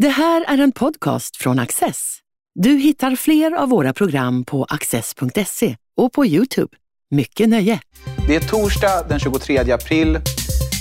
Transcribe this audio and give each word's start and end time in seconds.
Det 0.00 0.08
här 0.08 0.44
är 0.48 0.58
en 0.58 0.72
podcast 0.72 1.36
från 1.36 1.58
Access. 1.58 2.18
Du 2.54 2.70
hittar 2.70 3.16
fler 3.16 3.52
av 3.52 3.68
våra 3.68 3.92
program 3.92 4.44
på 4.44 4.64
access.se 4.64 5.76
och 5.96 6.12
på 6.12 6.26
Youtube. 6.26 6.76
Mycket 7.10 7.48
nöje! 7.48 7.80
Det 8.28 8.36
är 8.36 8.40
torsdag 8.40 9.06
den 9.08 9.18
23 9.18 9.72
april. 9.72 10.18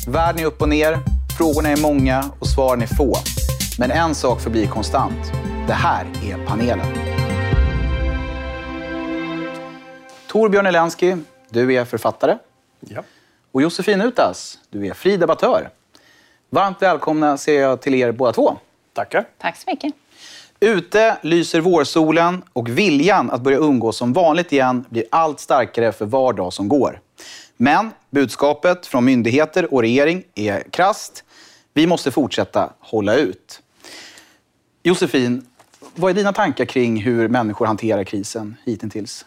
Världen 0.08 0.42
är 0.42 0.46
upp 0.46 0.62
och 0.62 0.70
ner, 0.70 0.98
frågorna 1.38 1.70
är 1.70 1.82
många 1.82 2.32
och 2.40 2.48
svaren 2.48 2.82
är 2.82 2.88
få. 2.88 3.16
Men 3.80 3.92
en 3.92 4.16
sak 4.16 4.42
förblir 4.42 4.68
konstant. 4.68 5.32
Det 5.68 5.74
här 5.74 6.06
är 6.06 6.46
panelen. 6.46 6.88
Torbjörn 10.28 10.66
Elensky, 10.66 11.18
du 11.50 11.74
är 11.74 11.86
författare. 11.86 12.38
Ja. 12.80 13.04
Och 13.52 13.62
Josefin 13.62 14.02
Utas, 14.02 14.60
du 14.70 14.88
är 14.88 14.94
fri 14.94 15.18
debattör. 15.18 15.70
Varmt 16.50 16.82
välkomna 16.82 17.38
ser 17.38 17.62
jag 17.62 17.82
till 17.82 17.96
er 17.96 18.12
båda 18.12 18.32
två. 18.32 18.58
Tackar. 19.00 19.26
Tack 19.38 19.58
så 19.58 19.70
mycket. 19.70 19.94
Ute 20.60 21.18
lyser 21.22 21.62
vårsolen 21.62 22.44
och 22.54 22.70
viljan 22.70 23.32
att 23.32 23.42
börja 23.42 23.58
umgås 23.58 23.98
som 23.98 24.14
vanligt 24.14 24.54
igen 24.54 24.86
blir 24.90 25.04
allt 25.12 25.40
starkare 25.40 25.92
för 25.92 26.06
var 26.06 26.34
dag 26.34 26.54
som 26.54 26.68
går. 26.68 27.02
Men 27.58 27.92
budskapet 28.10 28.86
från 28.86 29.06
myndigheter 29.06 29.74
och 29.74 29.82
regering 29.82 30.24
är 30.36 30.64
krasst. 30.72 31.24
Vi 31.74 31.88
måste 31.88 32.12
fortsätta 32.12 32.74
hålla 32.80 33.16
ut. 33.16 33.62
Josefin, 34.84 35.46
vad 35.96 36.12
är 36.12 36.16
dina 36.16 36.34
tankar 36.34 36.66
kring 36.66 37.02
hur 37.02 37.28
människor 37.28 37.66
hanterar 37.66 38.04
krisen 38.04 38.56
hittills? 38.66 39.26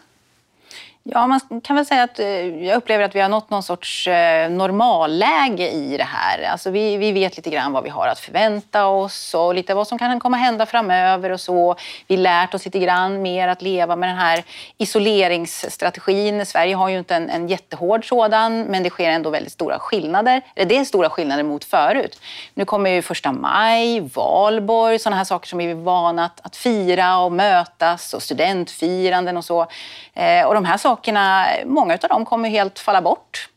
Ja, 1.05 1.27
man 1.27 1.61
kan 1.63 1.75
väl 1.75 1.85
säga 1.85 2.03
att 2.03 2.19
eh, 2.19 2.65
jag 2.65 2.77
upplever 2.77 3.03
att 3.03 3.15
vi 3.15 3.19
har 3.19 3.29
nått 3.29 3.49
någon 3.49 3.63
sorts 3.63 4.07
eh, 4.07 4.49
normalläge 4.49 5.69
i 5.69 5.97
det 5.97 6.03
här. 6.03 6.43
Alltså 6.43 6.69
vi, 6.69 6.97
vi 6.97 7.11
vet 7.11 7.37
lite 7.37 7.49
grann 7.49 7.71
vad 7.71 7.83
vi 7.83 7.89
har 7.89 8.07
att 8.07 8.19
förvänta 8.19 8.85
oss 8.85 9.33
och 9.33 9.55
lite 9.55 9.73
vad 9.73 9.87
som 9.87 9.97
kan 9.97 10.19
komma 10.19 10.37
hända 10.37 10.65
framöver 10.65 11.29
och 11.29 11.39
så. 11.39 11.75
Vi 12.07 12.15
har 12.15 12.21
lärt 12.21 12.53
oss 12.53 12.65
lite 12.65 12.79
grann 12.79 13.21
mer 13.21 13.47
att 13.47 13.61
leva 13.61 13.95
med 13.95 14.09
den 14.09 14.17
här 14.17 14.43
isoleringsstrategin. 14.77 16.45
Sverige 16.45 16.75
har 16.75 16.89
ju 16.89 16.97
inte 16.97 17.15
en, 17.15 17.29
en 17.29 17.47
jättehård 17.47 18.09
sådan, 18.09 18.61
men 18.61 18.83
det 18.83 18.89
sker 18.89 19.09
ändå 19.09 19.29
väldigt 19.29 19.53
stora 19.53 19.79
skillnader. 19.79 20.41
Det 20.55 20.77
är 20.77 20.85
stora 20.85 21.09
skillnader 21.09 21.43
mot 21.43 21.63
förut. 21.63 22.19
Nu 22.53 22.65
kommer 22.65 22.89
ju 22.89 23.01
första 23.01 23.31
maj, 23.31 23.99
valborg, 23.99 24.99
sådana 24.99 25.17
här 25.17 25.23
saker 25.23 25.47
som 25.47 25.59
vi 25.59 25.71
är 25.71 25.75
vana 25.75 26.25
att, 26.25 26.45
att 26.45 26.55
fira 26.55 27.17
och 27.17 27.31
mötas 27.31 28.13
och 28.13 28.23
studentfiranden 28.23 29.37
och 29.37 29.45
så. 29.45 29.67
Eh, 30.13 30.45
och 30.45 30.53
de 30.53 30.65
här 30.65 30.77
sakerna, 30.77 30.92
många 31.65 31.93
av 31.93 32.09
dem 32.09 32.25
kommer 32.25 32.49
helt 32.49 32.79
falla 32.79 33.01
bort. 33.01 33.49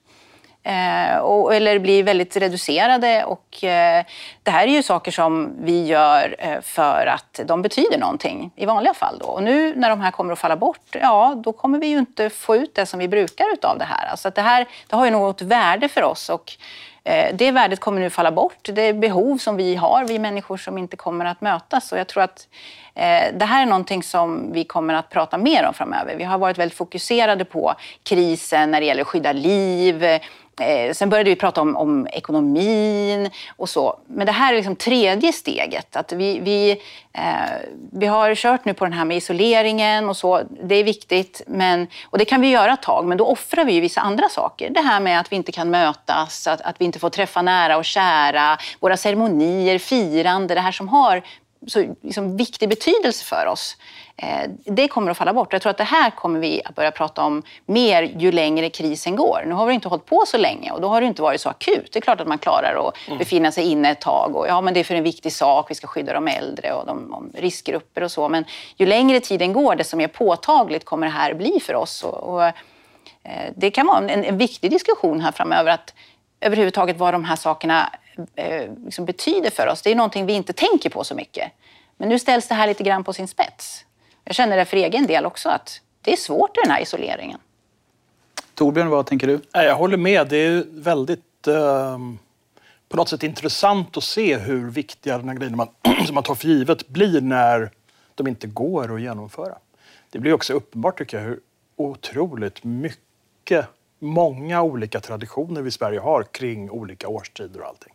Eh, 0.66 1.18
och, 1.18 1.54
eller 1.54 1.78
bli 1.78 2.02
väldigt 2.02 2.36
reducerade. 2.36 3.24
Och, 3.24 3.64
eh, 3.64 4.04
det 4.42 4.50
här 4.50 4.66
är 4.66 4.70
ju 4.70 4.82
saker 4.82 5.10
som 5.10 5.52
vi 5.60 5.86
gör 5.86 6.36
eh, 6.38 6.60
för 6.60 7.06
att 7.06 7.40
de 7.44 7.62
betyder 7.62 7.98
någonting 7.98 8.50
i 8.56 8.66
vanliga 8.66 8.94
fall. 8.94 9.18
Då. 9.20 9.26
Och 9.26 9.42
nu 9.42 9.74
när 9.76 9.90
de 9.90 10.00
här 10.00 10.10
kommer 10.10 10.32
att 10.32 10.38
falla 10.38 10.56
bort, 10.56 10.96
ja 11.00 11.34
då 11.44 11.52
kommer 11.52 11.78
vi 11.78 11.86
ju 11.86 11.98
inte 11.98 12.30
få 12.30 12.56
ut 12.56 12.74
det 12.74 12.86
som 12.86 12.98
vi 12.98 13.08
brukar 13.08 13.52
utav 13.52 13.78
det 13.78 13.84
här. 13.84 14.06
Alltså 14.06 14.28
att 14.28 14.34
det 14.34 14.42
här 14.42 14.66
det 14.86 14.96
har 14.96 15.04
ju 15.04 15.10
något 15.10 15.42
värde 15.42 15.88
för 15.88 16.02
oss. 16.02 16.28
Och, 16.28 16.52
Eh, 17.06 17.34
det 17.34 17.50
värdet 17.50 17.80
kommer 17.80 18.00
nu 18.00 18.10
falla 18.10 18.32
bort. 18.32 18.68
Det 18.72 18.82
är 18.82 18.92
behov 18.92 19.38
som 19.38 19.56
vi 19.56 19.76
har, 19.76 20.04
vi 20.04 20.18
människor 20.18 20.56
som 20.56 20.78
inte 20.78 20.96
kommer 20.96 21.24
att 21.24 21.40
mötas. 21.40 21.92
Och 21.92 21.98
jag 21.98 22.06
tror 22.06 22.22
att 22.22 22.48
eh, 22.94 23.24
det 23.34 23.44
här 23.44 23.62
är 23.62 23.66
någonting 23.66 24.02
som 24.02 24.52
vi 24.52 24.64
kommer 24.64 24.94
att 24.94 25.10
prata 25.10 25.38
mer 25.38 25.66
om 25.66 25.74
framöver. 25.74 26.16
Vi 26.16 26.24
har 26.24 26.38
varit 26.38 26.58
väldigt 26.58 26.78
fokuserade 26.78 27.44
på 27.44 27.74
krisen 28.02 28.70
när 28.70 28.80
det 28.80 28.86
gäller 28.86 29.02
att 29.02 29.08
skydda 29.08 29.32
liv, 29.32 30.04
Eh, 30.60 30.92
sen 30.92 31.08
började 31.08 31.30
vi 31.30 31.36
prata 31.36 31.60
om, 31.60 31.76
om, 31.76 32.06
ekonomin 32.12 33.30
och 33.56 33.68
så. 33.68 33.98
Men 34.06 34.26
det 34.26 34.32
här 34.32 34.52
är 34.52 34.56
liksom 34.56 34.76
tredje 34.76 35.32
steget. 35.32 35.96
Att 35.96 36.12
vi, 36.12 36.38
vi, 36.38 36.70
eh, 37.12 37.22
vi 37.92 38.06
har 38.06 38.34
kört 38.34 38.64
nu 38.64 38.74
på 38.74 38.84
den 38.84 38.92
här 38.92 39.04
med 39.04 39.16
isoleringen 39.16 40.08
och 40.08 40.16
så. 40.16 40.42
Det 40.62 40.74
är 40.74 40.84
viktigt. 40.84 41.42
Men, 41.46 41.86
och 42.04 42.18
det 42.18 42.24
kan 42.24 42.40
vi 42.40 42.48
göra 42.48 42.72
ett 42.72 42.82
tag, 42.82 43.04
men 43.04 43.18
då 43.18 43.26
offrar 43.26 43.64
vi 43.64 43.72
ju 43.72 43.80
vissa 43.80 44.00
andra 44.00 44.28
saker. 44.28 44.70
Det 44.70 44.80
här 44.80 45.00
med 45.00 45.20
att 45.20 45.32
vi 45.32 45.36
inte 45.36 45.52
kan 45.52 45.70
mötas, 45.70 46.46
att, 46.46 46.60
att 46.60 46.80
vi 46.80 46.84
inte 46.84 46.98
får 46.98 47.10
träffa 47.10 47.42
nära 47.42 47.76
och 47.76 47.84
kära, 47.84 48.58
våra 48.80 48.96
ceremonier, 48.96 49.78
firande, 49.78 50.54
det 50.54 50.60
här 50.60 50.72
som 50.72 50.88
har 50.88 51.22
så 51.66 51.94
liksom, 52.02 52.36
viktig 52.36 52.68
betydelse 52.68 53.24
för 53.24 53.46
oss. 53.46 53.76
Eh, 54.18 54.50
det 54.64 54.88
kommer 54.88 55.10
att 55.10 55.16
falla 55.16 55.32
bort. 55.32 55.52
Jag 55.52 55.62
tror 55.62 55.70
att 55.70 55.78
det 55.78 55.84
här 55.84 56.10
kommer 56.10 56.40
vi 56.40 56.62
att 56.64 56.74
börja 56.74 56.90
prata 56.90 57.22
om 57.22 57.42
mer 57.66 58.02
ju 58.02 58.32
längre 58.32 58.70
krisen 58.70 59.16
går. 59.16 59.44
Nu 59.46 59.54
har 59.54 59.66
vi 59.66 59.74
inte 59.74 59.88
hållit 59.88 60.06
på 60.06 60.24
så 60.26 60.38
länge 60.38 60.70
och 60.70 60.80
då 60.80 60.88
har 60.88 61.00
det 61.00 61.06
inte 61.06 61.22
varit 61.22 61.40
så 61.40 61.48
akut. 61.48 61.92
Det 61.92 61.98
är 61.98 62.00
klart 62.00 62.20
att 62.20 62.28
man 62.28 62.38
klarar 62.38 62.88
att 62.88 62.96
mm. 63.06 63.18
befinna 63.18 63.52
sig 63.52 63.64
inne 63.64 63.90
ett 63.90 64.00
tag 64.00 64.36
och 64.36 64.48
ja, 64.48 64.60
men 64.60 64.74
det 64.74 64.80
är 64.80 64.84
för 64.84 64.94
en 64.94 65.02
viktig 65.02 65.32
sak. 65.32 65.70
Vi 65.70 65.74
ska 65.74 65.86
skydda 65.86 66.12
de 66.12 66.28
äldre 66.28 66.72
och 66.72 66.86
de, 66.86 67.30
riskgrupper 67.34 68.02
och 68.02 68.10
så. 68.10 68.28
Men 68.28 68.44
ju 68.76 68.86
längre 68.86 69.20
tiden 69.20 69.52
går, 69.52 69.76
desto 69.76 69.96
mer 69.96 70.08
påtagligt 70.08 70.84
kommer 70.84 71.06
det 71.06 71.12
här 71.12 71.34
bli 71.34 71.60
för 71.60 71.74
oss. 71.74 72.02
Och, 72.02 72.34
och 72.34 72.44
eh, 72.44 72.52
det 73.56 73.70
kan 73.70 73.86
vara 73.86 73.98
en, 73.98 74.24
en 74.24 74.38
viktig 74.38 74.70
diskussion 74.70 75.20
här 75.20 75.32
framöver 75.32 75.70
att 75.70 75.94
överhuvudtaget 76.40 76.96
vad 76.96 77.14
de 77.14 77.24
här 77.24 77.36
sakerna 77.36 77.92
eh, 78.34 78.70
liksom 78.84 79.04
betyder 79.04 79.50
för 79.50 79.66
oss. 79.66 79.82
Det 79.82 79.90
är 79.90 79.94
någonting 79.94 80.26
vi 80.26 80.32
inte 80.32 80.52
tänker 80.52 80.90
på 80.90 81.04
så 81.04 81.14
mycket. 81.14 81.52
Men 81.96 82.08
nu 82.08 82.18
ställs 82.18 82.48
det 82.48 82.54
här 82.54 82.66
lite 82.66 82.82
grann 82.82 83.04
på 83.04 83.12
sin 83.12 83.28
spets. 83.28 83.85
Jag 84.28 84.34
känner 84.34 84.56
det 84.56 84.64
för 84.64 84.76
egen 84.76 85.06
del 85.06 85.26
också 85.26 85.48
att 85.48 85.80
det 86.02 86.12
är 86.12 86.16
svårt 86.16 86.56
i 86.56 86.60
den 86.64 86.70
här 86.70 86.80
isoleringen. 86.80 87.38
Torbjörn, 88.54 88.88
vad 88.88 89.06
tänker 89.06 89.26
du? 89.26 89.40
Jag 89.52 89.76
håller 89.76 89.96
med. 89.96 90.28
Det 90.28 90.36
är 90.36 90.64
väldigt 90.70 91.46
eh, 91.46 91.98
på 92.88 92.96
något 92.96 93.08
sätt 93.08 93.22
intressant 93.22 93.96
att 93.96 94.04
se 94.04 94.36
hur 94.36 94.70
viktiga 94.70 95.18
den 95.18 95.28
här 95.28 95.36
grejen 95.36 95.56
man, 95.56 95.68
som 96.06 96.14
man 96.14 96.24
tar 96.24 96.34
för 96.34 96.48
givet 96.48 96.88
blir 96.88 97.20
när 97.20 97.70
de 98.14 98.26
inte 98.26 98.46
går 98.46 98.94
att 98.94 99.00
genomföra. 99.00 99.58
Det 100.10 100.18
blir 100.18 100.32
också 100.32 100.52
uppenbart 100.52 100.98
tycker 100.98 101.16
jag 101.16 101.24
hur 101.24 101.40
otroligt 101.76 102.64
mycket, 102.64 103.66
många 103.98 104.62
olika 104.62 105.00
traditioner 105.00 105.62
vi 105.62 105.68
i 105.68 105.72
Sverige 105.72 106.00
har 106.00 106.22
kring 106.22 106.70
olika 106.70 107.08
årstider 107.08 107.60
och 107.60 107.66
allting. 107.66 107.92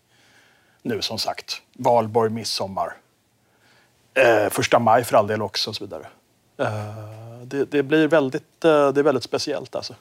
Nu 0.82 1.02
som 1.02 1.18
sagt, 1.18 1.62
valborg, 1.74 2.30
midsommar, 2.30 2.94
eh, 4.14 4.50
första 4.50 4.80
maj 4.80 5.04
för 5.04 5.18
all 5.18 5.28
del 5.28 5.42
också 5.42 5.70
och 5.70 5.76
så 5.76 5.84
vidare. 5.84 6.08
Eh, 6.62 6.68
det, 7.44 7.72
det, 7.72 7.84
blir 7.84 8.08
väldigt, 8.08 8.66
eh, 8.66 8.90
det 8.90 9.02
är 9.02 9.04
väldigt 9.04 9.24
speciellt 9.24 9.76
alltså. 9.76 9.94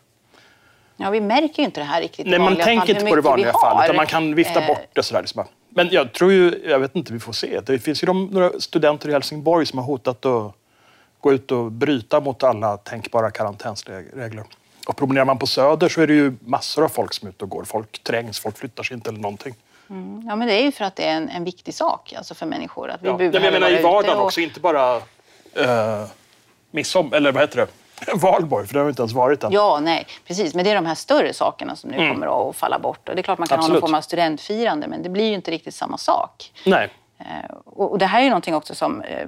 Ja, 0.97 1.11
vi 1.11 1.21
märker 1.21 1.59
ju 1.59 1.65
inte 1.65 1.81
det 1.81 1.85
här 1.85 2.01
riktigt 2.01 2.27
Nej, 2.27 2.39
man 2.39 2.57
tänker 2.57 2.87
fall, 2.87 2.97
inte 2.97 3.11
på 3.11 3.17
det 3.17 3.23
vanliga 3.23 3.53
fallet, 3.53 3.85
utan 3.85 3.97
man 3.97 4.07
kan 4.07 4.35
vifta 4.35 4.61
eh. 4.61 4.67
bort 4.67 4.89
det 4.93 5.03
sådär. 5.03 5.21
Liksom. 5.21 5.45
Men 5.69 5.89
jag 5.91 6.13
tror 6.13 6.33
ju, 6.33 6.63
jag 6.65 6.79
vet 6.79 6.97
inte, 6.97 7.13
vi 7.13 7.21
får 7.21 7.33
se. 7.33 7.61
Det 7.61 7.79
finns 7.79 8.03
ju 8.03 8.07
de, 8.07 8.27
några 8.27 8.61
studenter 8.61 9.09
i 9.09 9.13
Helsingborg 9.13 9.67
som 9.67 9.79
har 9.79 9.87
hotat 9.87 10.27
att 10.27 10.55
gå 11.21 11.33
ut 11.33 11.53
och 11.53 11.73
bryta 11.73 12.21
mot 12.21 12.43
alla 12.43 12.77
tänkbara 12.77 13.31
karantänsregler. 13.31 14.45
Och 14.87 14.97
promenerar 14.97 15.25
man 15.25 15.39
på 15.39 15.47
Söder 15.47 15.89
så 15.89 16.01
är 16.01 16.07
det 16.07 16.15
ju 16.15 16.35
massor 16.41 16.85
av 16.85 16.89
folk 16.89 17.15
som 17.15 17.29
är 17.29 17.31
ute 17.31 17.45
och 17.45 17.51
går. 17.51 17.65
Folk 17.65 18.05
trängs, 18.05 18.41
folk 18.41 18.59
flyttar 18.59 18.83
sig 18.83 18.95
inte 18.95 19.11
eller 19.11 19.21
någonting. 19.21 19.55
Mm. 19.91 20.23
Ja, 20.29 20.37
men 20.37 20.49
det 20.49 20.55
är 20.55 20.63
ju 20.63 20.73
för 20.73 20.85
att 20.85 20.97
det 20.97 21.05
är 21.05 21.17
en, 21.17 21.29
en 21.29 21.45
viktig 21.45 21.75
sak 21.75 22.13
alltså 22.17 22.35
för 22.35 22.47
människor. 22.47 22.91
Att 22.91 23.03
vi 23.03 23.09
ja. 23.09 23.23
Jag 23.23 23.43
menar 23.43 23.71
i 23.71 23.83
vardagen 23.83 24.19
och... 24.19 24.25
också, 24.25 24.41
inte 24.41 24.61
bara 24.61 24.97
uh, 24.97 25.03
midsommar, 26.71 27.17
eller 27.17 27.33
vad 27.33 27.43
heter 27.43 27.57
det? 27.57 27.67
Valborg, 28.15 28.67
för 28.67 28.75
det 28.75 28.81
har 28.81 28.85
vi 28.85 28.91
inte 28.91 29.03
ens 29.03 29.13
varit 29.13 29.45
än. 29.45 29.53
Ja, 29.53 29.79
nej, 29.83 30.07
precis. 30.27 30.55
Men 30.55 30.65
det 30.65 30.71
är 30.71 30.75
de 30.75 30.87
här 30.87 30.95
större 30.95 31.33
sakerna 31.33 31.77
som 31.77 31.91
nu 31.91 31.97
mm. 31.97 32.15
kommer 32.15 32.51
att 32.51 32.57
falla 32.57 32.79
bort. 32.79 33.09
Och 33.09 33.15
det 33.15 33.21
är 33.21 33.23
klart 33.23 33.39
man 33.39 33.49
kan 33.49 33.59
Absolut. 33.59 33.75
ha 33.75 33.81
någon 33.81 33.89
form 33.89 33.99
av 33.99 34.01
studentfirande, 34.01 34.87
men 34.87 35.03
det 35.03 35.09
blir 35.09 35.25
ju 35.25 35.35
inte 35.35 35.51
riktigt 35.51 35.75
samma 35.75 35.99
sak. 35.99 36.53
Nej. 36.67 36.91
Eh, 37.19 37.57
och 37.65 37.99
det 37.99 38.07
här 38.07 38.21
är 38.21 38.25
ju 38.25 38.31
någonting 38.31 38.55
också 38.55 38.75
som 38.75 39.01
eh, 39.01 39.27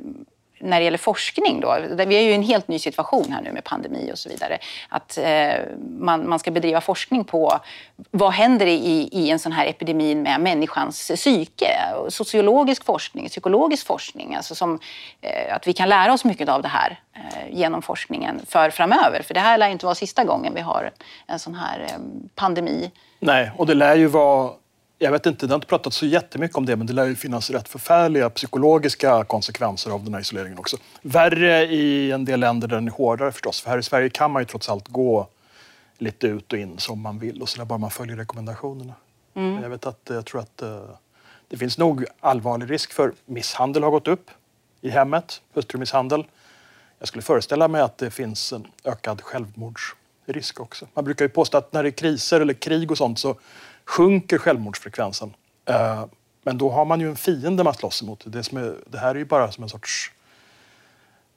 när 0.62 0.78
det 0.78 0.84
gäller 0.84 0.98
forskning, 0.98 1.60
då, 1.60 1.76
vi 2.06 2.16
är 2.16 2.20
ju 2.20 2.30
i 2.30 2.34
en 2.34 2.42
helt 2.42 2.68
ny 2.68 2.78
situation 2.78 3.32
här 3.32 3.42
nu 3.42 3.52
med 3.52 3.64
pandemi 3.64 4.10
och 4.12 4.18
så 4.18 4.28
vidare, 4.28 4.58
att 4.88 5.18
eh, 5.18 5.54
man, 5.98 6.28
man 6.28 6.38
ska 6.38 6.50
bedriva 6.50 6.80
forskning 6.80 7.24
på 7.24 7.60
vad 8.10 8.32
händer 8.32 8.66
i, 8.66 9.08
i 9.12 9.30
en 9.30 9.38
sån 9.38 9.52
här 9.52 9.66
epidemi 9.66 10.14
med 10.14 10.40
människans 10.40 11.08
psyke? 11.08 11.70
Sociologisk 12.08 12.84
forskning, 12.84 13.28
psykologisk 13.28 13.86
forskning, 13.86 14.34
alltså 14.34 14.54
som, 14.54 14.78
eh, 15.20 15.56
att 15.56 15.66
vi 15.66 15.72
kan 15.72 15.88
lära 15.88 16.12
oss 16.12 16.25
mycket 16.25 16.48
av 16.48 16.62
det 16.62 16.69
här 16.69 17.00
eh, 17.14 17.58
genom 17.58 17.82
forskningen 17.82 18.40
för 18.46 18.70
framöver. 18.70 19.22
För 19.22 19.34
det 19.34 19.40
här 19.40 19.58
lär 19.58 19.69
inte 19.69 19.87
vara 19.87 19.94
sista 19.94 20.25
gången 20.25 20.54
vi 20.54 20.60
har 20.60 20.90
en 21.26 21.38
sån 21.38 21.54
här 21.54 21.81
eh, 21.81 21.98
pandemi. 22.34 22.90
Nej, 23.20 23.50
och 23.56 23.66
det 23.66 23.75
lär 23.75 23.94
ju 23.94 24.06
vara 24.06 24.50
jag 25.02 25.12
vet 25.12 25.26
inte, 25.26 25.46
det 25.46 25.52
har 25.52 25.54
inte 25.54 25.66
pratat 25.66 25.94
så 25.94 26.06
jättemycket 26.06 26.56
om 26.56 26.66
det, 26.66 26.76
men 26.76 26.87
det 26.87 26.93
lär 26.93 27.06
ju 27.06 27.16
finnas 27.16 27.50
rätt 27.50 27.69
förfärliga 27.69 28.31
psykologiska 28.31 29.25
konsekvenser 29.25 29.90
av 29.90 30.04
den 30.04 30.14
här 30.14 30.20
isoleringen 30.20 30.58
också. 30.58 30.76
Värre 31.02 31.64
i 31.64 32.12
en 32.12 32.25
del 32.25 32.40
länder 32.40 32.69
där 32.69 32.76
den 32.76 32.88
är 32.88 32.93
hårdare 32.93 33.32
förstås, 33.32 33.60
för 33.60 33.70
här 33.70 33.78
i 33.78 33.82
Sverige 33.82 34.10
kan 34.10 34.31
man 34.31 34.43
ju 34.43 34.46
trots 34.46 34.69
allt 34.69 34.88
gå 34.88 35.28
lite 35.99 36.26
ut 36.26 36.52
och 36.52 36.58
in 36.58 36.78
som 36.78 37.00
man 37.00 37.19
vill 37.19 37.43
och 37.43 37.49
så 37.49 37.58
där 37.58 37.64
bara 37.64 37.78
man 37.78 37.90
följer 37.90 38.16
rekommendationerna. 38.16 38.94
Mm. 39.34 39.62
Jag 39.62 39.70
vet 39.70 39.87
att 39.87 40.00
jag 40.08 40.26
tror 40.26 40.40
att 40.40 40.62
uh, 40.62 40.81
det 41.49 41.56
finns 41.56 41.78
nog 41.78 42.04
allvarlig 42.20 42.70
risk 42.70 42.93
för 42.93 43.12
misshandel 43.26 43.82
har 43.82 43.90
gått 43.90 44.08
upp 44.08 44.31
i 44.81 44.90
hemmet, 44.90 45.43
hustrumisshandel. 45.54 46.25
Jag 46.99 47.08
skulle 47.08 47.22
föreställa 47.22 47.69
mig 47.69 47.81
att 47.81 47.99
det 47.99 48.10
finns 48.10 48.52
en 48.52 48.66
ökad 48.84 49.20
självmordsrisk 49.20 50.60
också. 50.60 50.87
Man 50.94 51.04
brukar 51.04 51.25
ju 51.25 51.28
påstå 51.28 51.58
att 51.58 51.72
när 51.72 51.82
det 51.82 51.88
är 51.88 51.90
kriser 51.90 52.40
eller 52.40 52.54
krig 52.54 52.90
och 52.90 52.99
sånt 52.99 53.19
så 53.19 53.37
sjunker 53.92 54.38
självmordsfrekvensen. 54.38 55.34
Uh, 55.70 56.04
Men 56.44 56.58
då 56.58 56.70
har 56.70 56.84
man 56.84 57.00
ju 57.00 57.08
en 57.08 57.16
fiende 57.16 57.64
man 57.64 57.74
slåss 57.74 58.02
emot. 58.02 58.24
Det, 58.26 58.42
som 58.42 58.58
är, 58.58 58.74
det 58.86 58.98
här 58.98 59.10
är 59.10 59.18
ju 59.18 59.24
bara 59.24 59.52
som 59.52 59.62
en 59.62 59.68
sorts, 59.68 60.12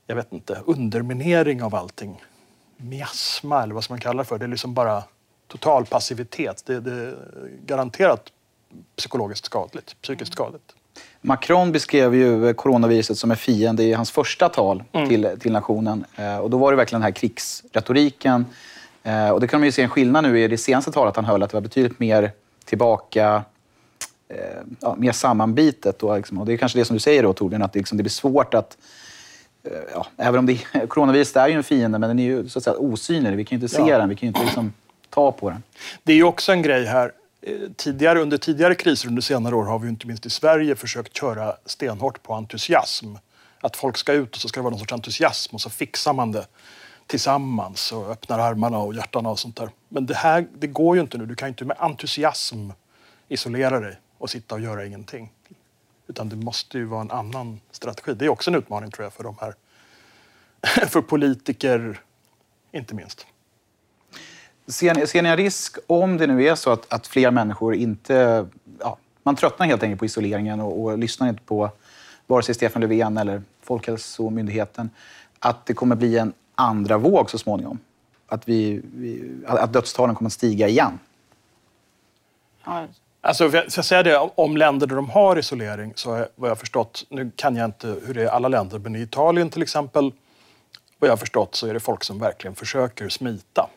jag 0.08 0.16
vet 0.16 0.34
inte, 0.34 0.62
underminering 0.66 1.64
av 1.64 1.76
allting. 1.76 2.24
Miasma 2.78 3.64
eller 3.64 3.74
vad 3.74 3.84
ska 3.84 3.94
man 3.94 4.02
kalla 4.02 4.24
det 4.24 4.30
för. 4.30 4.38
Det 4.38 4.46
är 4.46 4.50
liksom 4.50 4.74
bara 4.74 5.04
total 5.48 5.86
passivitet. 5.86 6.64
Det, 6.66 6.80
det 6.80 6.92
är 6.92 7.16
garanterat 7.66 8.32
psykologiskt 8.96 9.46
skadligt, 9.46 10.02
psykiskt 10.02 10.34
skadligt. 10.34 10.76
Macron 11.22 11.72
beskrev 11.72 12.16
ju 12.16 12.54
coronaviruset 12.54 13.18
som 13.18 13.32
en 13.32 13.38
fiende 13.38 13.84
i 13.84 13.94
hans 13.94 14.12
första 14.12 14.50
tal 14.50 14.84
mm. 14.92 15.10
till, 15.10 15.40
till 15.40 15.52
nationen. 15.52 16.06
Eh, 16.16 16.38
och 16.38 16.50
då 16.50 16.58
var 16.58 16.72
det 16.72 16.78
verkligen 16.78 17.02
den 17.02 17.06
här 17.06 17.16
krigsretoriken. 17.16 18.46
Eh, 19.04 19.30
och 19.30 19.40
det 19.40 19.48
kan 19.48 19.60
man 19.60 19.66
ju 19.66 19.72
se 19.72 19.82
en 19.82 19.90
skillnad 19.90 20.24
nu 20.24 20.40
i 20.40 20.48
det 20.48 20.58
senaste 20.58 20.92
talet 20.92 21.16
han 21.16 21.26
höll, 21.26 21.44
att 21.44 21.50
det 21.50 21.58
var 21.58 21.62
betydligt 21.62 22.00
mer 22.00 22.32
tillbaka, 22.66 23.44
eh, 24.30 24.38
ja, 24.80 24.96
mer 24.98 25.12
sammanbitet. 25.12 26.00
Då, 26.00 26.16
liksom. 26.16 26.40
Och 26.40 26.46
det 26.46 26.54
är 26.54 26.58
kanske 26.58 26.80
det 26.80 26.86
som 26.86 26.94
du 26.94 27.00
säger 27.00 27.24
då, 27.24 27.34
Torbjörn, 27.34 27.62
att 27.62 27.74
det, 27.74 27.80
liksom, 27.80 27.98
det 27.98 28.04
blir 28.04 28.12
svårt 28.12 28.54
att 28.54 28.78
Ja, 29.94 30.08
även 30.18 30.40
om 30.40 30.46
det, 30.46 30.58
coronaviruset 30.88 31.36
är 31.36 31.48
ju 31.48 31.54
en 31.54 31.64
fiende, 31.64 32.00
men 32.00 32.10
den 32.10 32.20
är 32.20 32.24
ju 32.24 32.50
så 32.50 32.60
att 32.60 32.64
säga 32.64 32.76
osynlig. 32.78 33.38
Vi 33.38 33.46
kan 33.46 33.58
ju 33.58 33.64
inte 33.64 33.76
se 33.76 33.82
ja. 33.82 33.98
den, 33.98 34.10
vi 34.10 34.16
kan 34.16 34.22
ju 34.22 34.28
inte 34.28 34.44
liksom, 34.44 34.74
ta 35.10 35.32
på 35.32 35.50
den. 35.50 35.64
Det 36.04 36.12
är 36.12 36.16
ju 36.16 36.24
också 36.24 36.52
en 36.52 36.62
grej 36.62 36.86
här 36.86 37.12
tidigare, 37.76 38.22
under 38.22 38.38
tidigare 38.38 38.76
kriser 38.76 39.08
under 39.08 39.22
senare 39.22 39.56
år 39.56 39.64
har 39.64 39.80
vi 39.80 39.90
inte 39.90 40.08
minst 40.08 40.26
i 40.26 40.30
Sverige 40.30 40.76
försökt 40.76 41.18
köra 41.18 41.54
stenhårt 41.66 42.24
på 42.24 42.34
entusiasm. 42.34 43.16
Att 43.62 43.76
folk 43.76 43.98
ska 43.98 44.14
ut 44.14 44.36
och 44.36 44.42
så 44.42 44.48
ska 44.48 44.60
det 44.60 44.64
vara 44.64 44.72
någon 44.72 44.80
sorts 44.80 44.94
entusiasm 44.94 45.56
och 45.56 45.62
så 45.62 45.70
fixar 45.70 46.14
man 46.14 46.32
det 46.32 46.48
tillsammans 47.08 47.92
och 47.92 48.10
öppnar 48.10 48.40
armarna 48.40 48.78
och 48.78 48.94
hjärtan 48.94 49.26
och 49.26 49.40
sånt 49.40 49.56
där. 49.56 49.70
Men 49.90 50.06
det 50.06 50.16
här 50.16 50.48
det 50.54 50.68
går 50.68 50.96
ju 50.96 51.02
inte 51.02 51.18
nu. 51.18 51.26
Du 51.26 51.36
kan 51.36 51.48
inte 51.48 51.66
med 51.66 51.78
entusiasm 51.80 52.70
isolera 53.28 53.80
dig 53.80 53.98
och 54.18 54.30
sitta 54.30 54.56
och 54.56 54.62
göra 54.62 54.86
ingenting. 54.86 55.32
Utan 56.08 56.30
det 56.30 56.36
måste 56.36 56.78
ju 56.78 56.86
vara 56.86 57.02
en 57.02 57.12
annan 57.12 57.60
strategi. 57.72 58.14
Det 58.14 58.26
är 58.26 58.30
också 58.30 58.52
en 58.52 58.56
utmaning 58.56 58.92
tror 58.92 59.04
jag 59.04 59.14
för 59.14 59.24
de 59.24 59.36
här, 59.42 59.56
för 60.88 61.02
politiker 61.02 62.02
inte 62.72 62.96
minst. 62.96 63.26
Ser 64.68 64.96
ni, 64.96 65.08
ser 65.08 65.22
ni 65.22 65.30
en 65.30 65.38
risk, 65.38 65.78
om 65.88 66.18
det 66.18 66.28
nu 66.28 66.48
är 66.48 66.56
så 66.56 66.72
att, 66.72 66.94
att 66.94 67.08
fler 67.08 67.32
människor 67.32 67.76
inte... 67.76 68.48
Ja, 68.80 68.98
man 69.24 69.36
tröttnar 69.36 69.68
helt 69.68 69.84
enkelt 69.84 70.00
på 70.00 70.06
isoleringen 70.06 70.60
och, 70.60 70.84
och 70.84 70.98
lyssnar 70.98 71.30
inte 71.30 71.44
på 71.44 71.70
vare 72.28 72.44
sig 72.44 72.56
Stefan 72.56 72.82
Löfven 72.82 73.18
eller 73.18 73.42
Folkhälsomyndigheten, 73.62 74.90
att 75.40 75.66
det 75.66 75.74
kommer 75.74 75.96
bli 75.96 76.18
en 76.18 76.34
andra 76.56 76.98
våg 76.98 77.30
så 77.30 77.38
småningom? 77.38 77.80
Att, 78.28 78.48
vi, 78.48 78.82
vi 78.94 79.32
att 79.46 79.74
dödstalen 79.74 80.16
kommer 80.16 80.30
att 80.30 80.34
stiga 80.34 80.68
igen? 80.68 81.00
Ja. 82.66 82.88
Alltså, 83.22 83.50
för 83.50 83.58
jag 83.58 83.86
säga 83.86 84.04
det, 84.04 84.18
om 84.18 84.58
länder 84.58 84.88
där 84.88 84.96
de 84.96 85.10
har 85.10 85.40
isolering 85.40 85.94
så 85.96 86.14
är, 86.14 86.28
vad 86.36 86.50
jag 86.50 86.60
förstått, 86.60 87.06
nu 87.10 87.32
kan 87.36 87.56
jag 87.56 87.66
inte 87.66 87.96
hur 88.06 88.14
det 88.14 88.22
är 88.22 88.26
i 88.26 88.28
alla 88.28 88.48
länder, 88.48 88.80
men 88.80 88.96
i 88.96 89.02
Italien 89.02 89.50
till 89.50 89.62
exempel, 89.62 90.12
vad 91.00 91.08
jag 91.08 91.12
har 91.12 91.18
förstått 91.18 91.56
så 91.56 91.68
är 91.68 91.74
det 91.74 91.80
folk 91.80 92.04
som 92.04 92.20
verkligen 92.20 92.56
försöker 92.56 93.10
smita. 93.10 93.70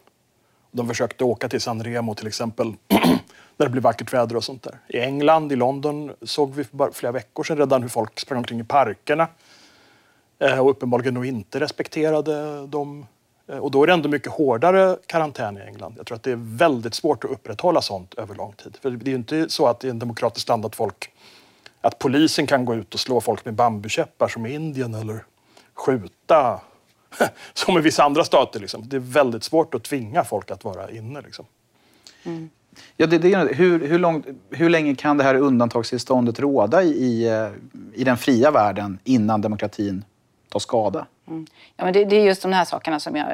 De 0.71 0.89
försökte 0.89 1.25
åka 1.25 1.49
till 1.49 1.61
San 1.61 1.85
Remo 1.85 2.15
till 2.15 2.27
exempel, 2.27 2.75
när 3.57 3.67
det 3.67 3.69
blev 3.69 3.83
vackert 3.83 4.13
väder 4.13 4.37
och 4.37 4.45
sånt 4.45 4.63
där. 4.63 4.79
I 4.89 4.99
England, 4.99 5.53
i 5.53 5.57
London, 5.57 6.13
såg 6.23 6.55
vi 6.55 6.65
för 6.65 6.91
flera 6.93 7.13
veckor 7.13 7.45
sedan 7.45 7.57
redan 7.57 7.83
hur 7.83 7.89
folk 7.89 8.21
sprang 8.21 8.39
omkring 8.39 8.61
i 8.61 8.65
parkerna 8.65 9.29
Eh, 10.39 10.59
och 10.59 10.71
uppenbarligen 10.71 11.15
nog 11.15 11.27
inte 11.27 11.61
respekterade 11.61 12.67
dem. 12.67 13.07
Eh, 13.49 13.59
och 13.59 13.71
då 13.71 13.83
är 13.83 13.87
det 13.87 13.93
ändå 13.93 14.09
mycket 14.09 14.33
hårdare 14.33 14.97
karantän 15.07 15.59
i 15.59 15.61
England. 15.61 15.95
Jag 15.97 16.07
tror 16.07 16.17
att 16.17 16.23
det 16.23 16.33
är 16.33 16.57
väldigt 16.57 16.95
svårt 16.95 17.25
att 17.25 17.31
upprätthålla 17.31 17.83
sånt 17.83 18.15
över 18.15 18.35
lång 18.35 18.53
tid. 18.53 18.77
För 18.83 18.91
det 18.91 19.09
är 19.09 19.11
ju 19.11 19.17
inte 19.17 19.49
så 19.49 19.67
att 19.67 19.85
i 19.85 19.89
en 19.89 19.99
demokratisk 19.99 20.43
standard 20.43 20.75
folk 20.75 21.11
att 21.81 21.99
polisen 21.99 22.47
kan 22.47 22.65
gå 22.65 22.75
ut 22.75 22.95
och 22.95 23.01
slå 23.01 23.21
folk 23.21 23.45
med 23.45 23.55
bambukäppar 23.55 24.29
som 24.29 24.47
i 24.47 24.55
Indien 24.55 24.95
eller 24.95 25.25
skjuta 25.75 26.61
som 27.55 27.79
i 27.79 27.81
vissa 27.81 28.05
andra 28.05 28.25
stater. 28.25 28.61
Liksom. 28.61 28.89
Det 28.89 28.97
är 28.97 29.01
väldigt 29.01 29.45
svårt 29.45 29.75
att 29.75 29.85
tvinga 29.85 30.25
folk 30.25 30.51
att 30.51 30.65
vara 30.65 30.91
inne. 30.91 31.21
Liksom. 31.21 31.45
Mm. 32.25 32.51
Ja, 32.97 33.07
det, 33.07 33.19
det, 33.19 33.55
hur, 33.55 33.87
hur, 33.89 33.99
långt, 33.99 34.27
hur 34.51 34.69
länge 34.69 34.95
kan 34.95 35.17
det 35.17 35.25
här 35.25 35.35
undantagstillståndet 35.35 36.41
råda 36.41 36.83
i, 36.83 37.29
eh, 37.29 37.49
i 37.95 38.05
den 38.05 38.17
fria 38.17 38.51
världen 38.51 38.99
innan 39.05 39.41
demokratin 39.41 40.05
ta 40.49 40.59
skada? 40.59 41.07
Mm. 41.29 41.47
Ja, 41.77 41.85
men 41.85 41.93
det, 41.93 42.05
det, 42.05 42.17
är 42.17 42.25
just 42.25 42.43
de 42.43 42.53
här 42.53 42.65
sakerna 42.65 43.01
som 43.01 43.17
jag, 43.17 43.27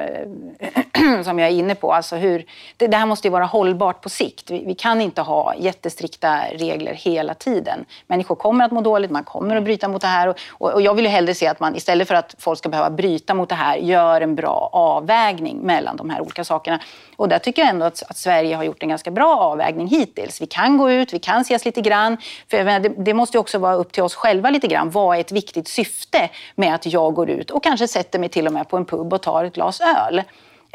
eh, 0.59 1.21
som 1.23 1.39
jag 1.39 1.49
är 1.49 1.53
inne 1.53 1.75
på. 1.75 1.93
Alltså 1.93 2.15
hur, 2.15 2.45
det, 2.77 2.87
det 2.87 2.97
här 2.97 3.05
måste 3.05 3.27
ju 3.27 3.31
vara 3.31 3.45
hållbart 3.45 4.01
på 4.01 4.09
sikt. 4.09 4.51
Vi, 4.51 4.65
vi, 4.65 4.75
kan 4.75 5.01
inte 5.01 5.21
ha 5.21 5.55
jättestrikta 5.55 6.39
regler 6.51 6.93
hela 6.93 7.33
tiden. 7.33 7.85
Människor 8.07 8.35
kommer 8.35 8.65
att 8.65 8.71
må 8.71 8.81
dåligt, 8.81 9.11
man 9.11 9.23
kommer 9.23 9.55
att 9.55 9.63
bryta 9.63 9.87
mot 9.87 10.01
det 10.01 10.07
här. 10.07 10.27
Och, 10.27 10.37
och, 10.49 10.73
och 10.73 10.81
jag 10.81 10.93
vill 10.93 11.05
ju 11.05 11.11
hellre 11.11 11.33
se 11.33 11.47
att 11.47 11.59
man 11.59 11.75
istället 11.75 12.07
för 12.07 12.15
att 12.15 12.35
folk 12.39 12.59
ska 12.59 12.69
behöva 12.69 12.89
bryta 12.89 13.33
mot 13.33 13.49
det 13.49 13.55
här 13.55 13.77
gör 13.77 14.21
en 14.21 14.35
bra 14.35 14.69
avvägning 14.71 15.57
mellan 15.57 15.97
de 15.97 16.09
här 16.09 16.21
olika 16.21 16.43
sakerna. 16.43 16.79
Och 17.15 17.29
där 17.29 17.39
tycker 17.39 17.61
jag 17.61 17.69
ändå 17.69 17.85
att, 17.85 18.03
att 18.09 18.17
Sverige 18.17 18.55
har 18.55 18.63
gjort 18.63 18.83
en 18.83 18.89
ganska 18.89 19.11
bra 19.11 19.37
avvägning 19.39 19.87
hittills. 19.87 20.41
Vi 20.41 20.45
kan 20.45 20.77
gå 20.77 20.91
ut, 20.91 21.13
vi 21.13 21.19
kan 21.19 21.41
ses 21.41 21.65
lite 21.65 21.81
grann. 21.81 22.17
För 22.49 22.63
menar, 22.63 22.79
det, 22.79 22.89
det 22.97 23.13
måste 23.13 23.37
ju 23.37 23.39
också 23.39 23.57
vara 23.57 23.75
upp 23.75 23.91
till 23.91 24.03
oss 24.03 24.15
själva 24.15 24.49
lite 24.49 24.67
grann. 24.67 24.89
Vad 24.89 25.17
är 25.17 25.21
ett 25.21 25.31
viktigt 25.31 25.67
syfte 25.67 26.29
med 26.55 26.75
att 26.75 26.85
jag 26.85 27.13
går 27.13 27.29
ut 27.29 27.51
och 27.51 27.63
kanske 27.63 27.84
sätter 27.87 28.19
mig 28.19 28.29
till 28.29 28.47
och 28.47 28.53
med 28.53 28.69
på 28.69 28.77
en 28.77 28.85
pub 28.85 29.13
och 29.13 29.21
tar 29.21 29.43
ett 29.43 29.53
glas 29.53 29.81
öl? 29.81 30.23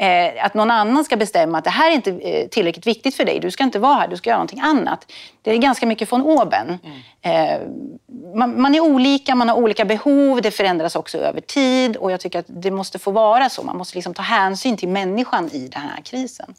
Eh, 0.01 0.45
att 0.45 0.53
någon 0.53 0.71
annan 0.71 1.05
ska 1.05 1.17
bestämma 1.17 1.57
att 1.57 1.63
det 1.63 1.69
här 1.69 1.91
är 1.91 1.95
inte 1.95 2.11
eh, 2.11 2.47
tillräckligt 2.47 2.87
viktigt 2.87 3.15
för 3.15 3.25
dig, 3.25 3.39
du 3.39 3.51
ska 3.51 3.63
inte 3.63 3.79
vara 3.79 3.95
här, 3.95 4.07
du 4.07 4.17
ska 4.17 4.29
göra 4.29 4.37
någonting 4.37 4.59
annat. 4.59 5.11
Det 5.41 5.51
är 5.51 5.57
ganska 5.57 5.85
mycket 5.85 6.09
från 6.09 6.21
oben. 6.21 6.79
Mm. 6.83 7.61
Eh, 7.61 7.67
man, 8.35 8.61
man, 8.61 8.75
är 8.75 8.79
olika, 8.79 9.35
man 9.35 9.49
har 9.49 9.55
olika 9.55 9.85
behov, 9.85 10.41
det 10.41 10.51
förändras 10.51 10.95
också 10.95 11.17
över 11.17 11.41
tid 11.41 11.97
och 11.97 12.11
jag 12.11 12.19
tycker 12.19 12.39
att 12.39 12.45
det 12.47 12.71
måste 12.71 12.99
få 12.99 13.11
vara 13.11 13.49
så. 13.49 13.63
Man 13.63 13.77
måste 13.77 13.97
liksom 13.97 14.13
ta 14.13 14.21
hänsyn 14.21 14.77
till 14.77 14.89
människan 14.89 15.49
i 15.51 15.67
den 15.67 15.81
här 15.81 16.01
krisen. 16.01 16.53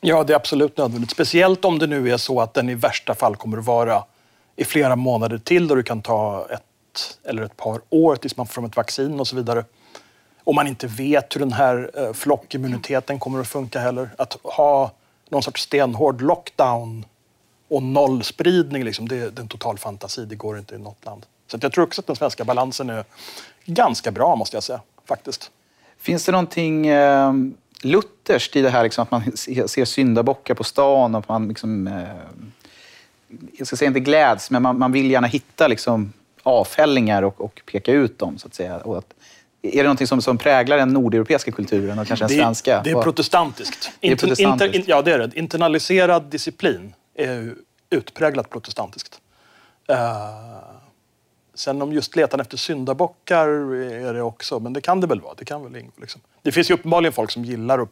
Ja, 0.00 0.24
det 0.24 0.32
är 0.32 0.36
absolut 0.36 0.76
nödvändigt. 0.76 1.10
Speciellt 1.10 1.64
om 1.64 1.78
det 1.78 1.86
nu 1.86 2.10
är 2.10 2.16
så 2.16 2.40
att 2.40 2.54
den 2.54 2.68
i 2.68 2.74
värsta 2.74 3.14
fall 3.14 3.36
kommer 3.36 3.58
att 3.58 3.66
vara 3.66 4.04
i 4.56 4.64
flera 4.64 4.96
månader 4.96 5.38
till, 5.38 5.68
då 5.68 5.74
det 5.74 5.82
kan 5.82 6.02
ta 6.02 6.46
ett 6.50 6.67
eller 7.24 7.42
ett 7.42 7.56
par 7.56 7.80
år 7.90 8.16
tills 8.16 8.36
man 8.36 8.46
får 8.46 8.52
fram 8.52 8.64
ett 8.64 8.76
vaccin 8.76 9.20
och 9.20 9.28
så 9.28 9.36
vidare 9.36 9.64
och 10.48 10.54
man 10.54 10.66
inte 10.66 10.86
vet 10.86 11.36
hur 11.36 11.40
den 11.40 11.52
här 11.52 11.90
eh, 11.94 12.12
flockimmuniteten 12.12 13.18
kommer 13.18 13.40
att 13.40 13.48
funka 13.48 13.80
heller. 13.80 14.10
Att 14.18 14.36
ha 14.42 14.92
någon 15.28 15.42
sorts 15.42 15.62
stenhård 15.62 16.22
lockdown 16.22 17.04
och 17.68 17.82
nollspridning, 17.82 18.84
liksom, 18.84 19.08
det, 19.08 19.16
det 19.16 19.40
är 19.40 19.42
en 19.42 19.48
total 19.48 19.78
fantasi. 19.78 20.24
Det 20.24 20.34
går 20.34 20.58
inte 20.58 20.74
i 20.74 20.78
något 20.78 21.04
land. 21.04 21.26
Så 21.46 21.58
jag 21.60 21.72
tror 21.72 21.84
också 21.84 22.00
att 22.00 22.06
den 22.06 22.16
svenska 22.16 22.44
balansen 22.44 22.90
är 22.90 23.04
ganska 23.64 24.10
bra, 24.10 24.36
måste 24.36 24.56
jag 24.56 24.64
säga. 24.64 24.80
faktiskt. 25.04 25.50
Finns 25.98 26.24
det 26.24 26.32
någonting 26.32 26.86
eh, 26.86 27.32
lutherskt 27.82 28.56
i 28.56 28.62
det 28.62 28.70
här, 28.70 28.82
liksom, 28.82 29.02
att 29.02 29.10
man 29.10 29.36
ser 29.36 29.84
syndabockar 29.84 30.54
på 30.54 30.64
stan 30.64 31.14
och 31.14 31.18
att 31.18 31.28
man 31.28 31.48
liksom, 31.48 31.86
eh, 31.86 32.08
jag 33.58 33.66
ska 33.66 33.76
säga 33.76 33.88
inte 33.88 34.00
gläds, 34.00 34.50
men 34.50 34.62
man, 34.62 34.78
man 34.78 34.92
vill 34.92 35.10
gärna 35.10 35.26
hitta 35.26 35.68
liksom, 35.68 36.12
avfällingar 36.42 37.22
och, 37.22 37.40
och, 37.40 37.62
peka 37.72 37.92
ut 37.92 38.18
dem, 38.18 38.38
så 38.38 38.46
att 38.46 38.54
säga. 38.54 38.76
Och 38.76 38.98
att 38.98 39.14
är 39.62 39.76
det 39.76 39.82
någonting 39.82 40.06
som, 40.06 40.22
som 40.22 40.38
präglar 40.38 40.76
den 40.76 40.92
nordeuropeiska 40.92 41.52
kulturen 41.52 41.98
och 41.98 42.06
kanske 42.06 42.26
den 42.26 42.36
det, 42.36 42.42
svenska? 42.42 42.82
Det 42.84 42.90
är 42.90 43.02
protestantiskt. 43.02 43.90
Det 44.00 44.08
är 44.08 44.16
protestantiskt. 44.16 44.74
Inter, 44.74 44.90
ja, 44.90 45.02
det 45.02 45.12
är 45.12 45.18
det. 45.18 45.36
Internaliserad 45.36 46.24
disciplin 46.24 46.94
är 47.14 47.54
utpräglat 47.90 48.50
protestantiskt. 48.50 49.20
Uh, 49.90 49.96
sen 51.54 51.82
om 51.82 51.92
just 51.92 52.16
letan 52.16 52.40
efter 52.40 52.56
syndabockar 52.56 53.48
är 53.82 54.14
det 54.14 54.22
också, 54.22 54.60
men 54.60 54.72
det 54.72 54.80
kan 54.80 55.00
det 55.00 55.06
väl 55.06 55.20
vara. 55.20 55.34
Det, 55.34 55.44
kan 55.44 55.72
väl, 55.72 55.84
liksom. 56.00 56.20
det 56.42 56.52
finns 56.52 56.70
ju 56.70 56.74
uppenbarligen 56.74 57.12
folk 57.12 57.30
som 57.30 57.44
gillar 57.44 57.78
att 57.78 57.88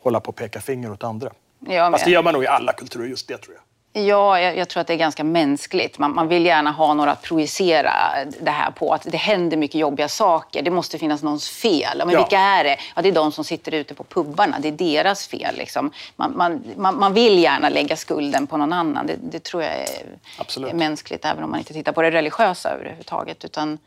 hålla 0.00 0.20
på 0.20 0.28
och 0.28 0.36
peka 0.36 0.60
finger 0.60 0.92
åt 0.92 1.04
andra. 1.04 1.32
Ja, 1.68 1.90
Fast 1.90 2.04
det 2.04 2.10
gör 2.10 2.22
man 2.22 2.34
nog 2.34 2.44
i 2.44 2.46
alla 2.46 2.72
kulturer, 2.72 3.06
just 3.06 3.28
det 3.28 3.38
tror 3.38 3.54
jag. 3.54 3.62
Ja, 3.92 4.40
jag, 4.40 4.56
jag, 4.56 4.68
tror 4.68 4.80
att 4.80 4.86
det 4.86 4.92
är 4.92 4.98
ganska 4.98 5.24
mänskligt. 5.24 5.98
Man, 5.98 6.14
man, 6.14 6.28
vill 6.28 6.46
gärna 6.46 6.70
ha 6.70 6.94
några 6.94 7.12
att 7.12 7.22
projicera 7.22 7.92
det 8.40 8.50
här 8.50 8.70
på. 8.70 8.94
Att 8.94 9.02
det 9.10 9.16
händer 9.16 9.56
mycket 9.56 9.80
jobbiga 9.80 10.08
saker. 10.08 10.62
Det 10.62 10.70
måste 10.70 10.98
finnas 10.98 11.22
någons 11.22 11.48
fel. 11.48 11.98
Men 11.98 12.10
ja. 12.10 12.18
vilka 12.18 12.38
är 12.38 12.64
det? 12.64 12.76
Ja, 12.96 13.02
det 13.02 13.08
är 13.08 13.12
de 13.12 13.32
som 13.32 13.44
sitter 13.44 13.74
ute 13.74 13.94
på 13.94 14.04
pubbarna. 14.04 14.58
Det 14.60 14.68
är 14.68 14.72
deras 14.72 15.26
fel. 15.26 15.56
Liksom. 15.56 15.90
Man, 16.16 16.36
man, 16.76 16.98
man, 16.98 17.14
vill 17.14 17.38
gärna 17.38 17.68
lägga 17.68 17.96
skulden 17.96 18.46
på 18.46 18.56
någon 18.56 18.72
annan. 18.72 19.06
Det, 19.06 19.16
det 19.22 19.44
tror 19.44 19.62
jag 19.62 19.72
är, 19.72 20.68
är, 20.68 20.74
mänskligt, 20.74 21.24
även 21.24 21.44
om 21.44 21.50
man 21.50 21.58
inte 21.58 21.72
tittar 21.72 21.92
på 21.92 22.02
det 22.02 22.10
religiösa 22.10 22.70
överhuvudtaget. 22.70 23.44
Utan 23.44 23.78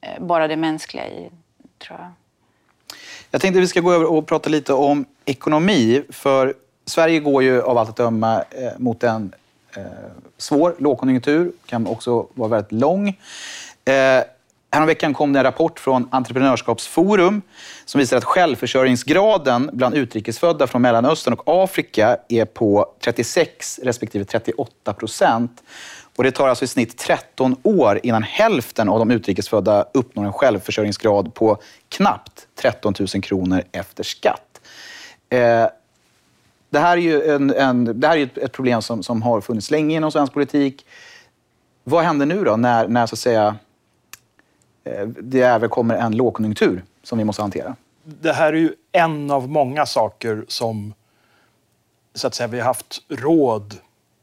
eh, 0.00 0.22
bara 0.24 0.48
det 0.48 0.56
mänskliga 0.56 1.08
i, 1.08 1.30
tror 1.78 1.98
jag. 1.98 2.08
Jag 3.30 3.40
tänkte 3.40 3.58
att 3.58 3.62
vi 3.62 3.68
ska 3.68 3.80
gå 3.80 3.92
över 3.92 4.04
och 4.04 4.26
prata 4.26 4.50
lite 4.50 4.72
om 4.72 5.04
ekonomi. 5.24 6.02
För 6.10 6.54
Sverige 6.86 7.20
går 7.20 7.42
ju 7.42 7.62
av 7.62 7.78
allt 7.78 7.88
att 7.88 7.96
döma 7.96 8.42
eh, 8.50 8.72
mot 8.78 9.02
en 9.02 9.32
Eh, 9.76 9.82
svår 10.38 10.74
lågkonjunktur, 10.78 11.52
kan 11.66 11.86
också 11.86 12.26
vara 12.34 12.48
väldigt 12.48 12.72
lång. 12.72 13.08
Eh, 13.84 14.24
Häromveckan 14.70 15.14
kom 15.14 15.32
det 15.32 15.38
en 15.38 15.44
rapport 15.44 15.80
från 15.80 16.08
Entreprenörskapsforum 16.10 17.42
som 17.84 17.98
visar 17.98 18.16
att 18.16 18.24
självförsörjningsgraden 18.24 19.70
bland 19.72 19.94
utrikesfödda 19.94 20.66
från 20.66 20.82
Mellanöstern 20.82 21.34
och 21.34 21.42
Afrika 21.64 22.18
är 22.28 22.44
på 22.44 22.86
36 23.04 23.80
respektive 23.82 24.24
38 24.24 24.92
procent. 24.92 25.62
Och 26.16 26.24
det 26.24 26.30
tar 26.30 26.48
alltså 26.48 26.64
i 26.64 26.68
snitt 26.68 26.98
13 26.98 27.56
år 27.62 28.00
innan 28.02 28.22
hälften 28.22 28.88
av 28.88 28.98
de 28.98 29.10
utrikesfödda 29.10 29.86
uppnår 29.94 30.24
en 30.24 30.32
självförsörjningsgrad 30.32 31.34
på 31.34 31.58
knappt 31.88 32.46
13 32.60 32.94
000 32.98 33.22
kronor 33.22 33.62
efter 33.72 34.04
skatt. 34.04 34.60
Eh, 35.30 35.66
det 36.76 36.80
här 36.80 36.96
är 36.96 37.00
ju 37.00 37.30
en, 37.30 37.54
en, 37.54 38.00
det 38.00 38.08
här 38.08 38.16
är 38.16 38.38
ett 38.44 38.52
problem 38.52 38.82
som, 38.82 39.02
som 39.02 39.22
har 39.22 39.40
funnits 39.40 39.70
länge 39.70 39.96
inom 39.96 40.12
svensk 40.12 40.32
politik. 40.32 40.86
Vad 41.84 42.04
händer 42.04 42.26
nu 42.26 42.44
då 42.44 42.56
när, 42.56 42.88
när 42.88 43.06
så 43.06 43.14
att 43.14 43.18
säga, 43.18 43.56
eh, 44.84 45.06
det 45.06 45.40
även 45.40 45.68
kommer 45.68 45.94
en 45.94 46.16
lågkonjunktur 46.16 46.84
som 47.02 47.18
vi 47.18 47.24
måste 47.24 47.42
hantera? 47.42 47.76
Det 48.04 48.32
här 48.32 48.52
är 48.52 48.56
ju 48.56 48.74
en 48.92 49.30
av 49.30 49.48
många 49.48 49.86
saker 49.86 50.44
som 50.48 50.94
så 52.14 52.26
att 52.26 52.34
säga, 52.34 52.46
vi 52.46 52.58
har 52.58 52.66
haft 52.66 53.02
råd 53.08 53.74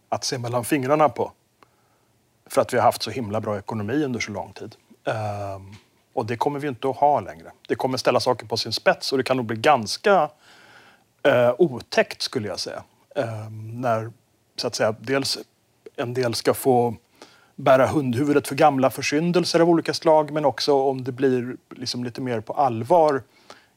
att 0.10 0.24
se 0.24 0.38
mellan 0.38 0.65
fingrarna 0.65 1.10
på. 1.10 1.31
För 2.45 2.62
att 2.62 2.74
vi 2.74 2.77
har 2.77 2.83
haft 2.83 3.03
så 3.03 3.12
himla 3.12 3.41
bra 3.41 3.57
ekonomi 3.57 4.03
under 4.03 4.19
så 4.19 4.31
lång 4.31 4.53
tid. 4.53 4.75
Ehm, 5.05 5.75
och 6.13 6.25
det 6.25 6.38
kommer 6.38 6.60
vi 6.60 6.67
inte 6.67 6.89
att 6.89 6.98
ha 6.98 7.19
längre. 7.19 7.51
Det 7.67 7.75
kommer 7.75 7.98
ställa 7.98 8.19
saker 8.19 8.45
på 8.45 8.57
sin 8.57 8.72
spets 8.72 9.12
och 9.12 9.17
det 9.17 9.24
kan 9.24 9.38
nog 9.38 9.45
bli 9.45 9.57
ganska 9.57 10.29
eh, 11.24 11.53
otäckt 11.58 12.22
skulle 12.22 12.48
jag 12.48 12.60
säga. 12.60 12.84
Eh, 13.15 13.50
när 13.74 14.12
så 14.56 14.68
att 14.68 14.75
säga, 14.75 14.96
dels 15.00 15.39
en 15.96 16.13
del 16.13 16.36
ska 16.36 16.53
få 16.53 16.96
bära 17.56 17.88
hundhuvudet 17.88 18.48
för 18.48 18.56
gamla 18.56 18.89
försyndelser 18.89 19.60
av 19.60 19.70
olika 19.70 19.94
slag 19.94 20.32
men 20.32 20.46
också 20.46 20.74
om 20.74 21.03
det 21.03 21.12
blir 21.12 21.56
liksom 21.70 22.03
lite 22.03 22.22
mer 22.22 22.39
på 22.39 22.53
allvar 22.53 23.22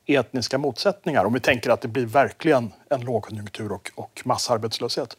etniska 0.06 0.58
motsättningar. 0.58 1.24
Om 1.24 1.32
vi 1.32 1.40
tänker 1.40 1.70
att 1.70 1.80
det 1.80 1.88
blir 1.88 2.06
verkligen 2.06 2.72
en 2.90 3.00
lågkonjunktur 3.00 3.72
och, 3.72 3.90
och 3.94 4.22
massarbetslöshet. 4.24 5.16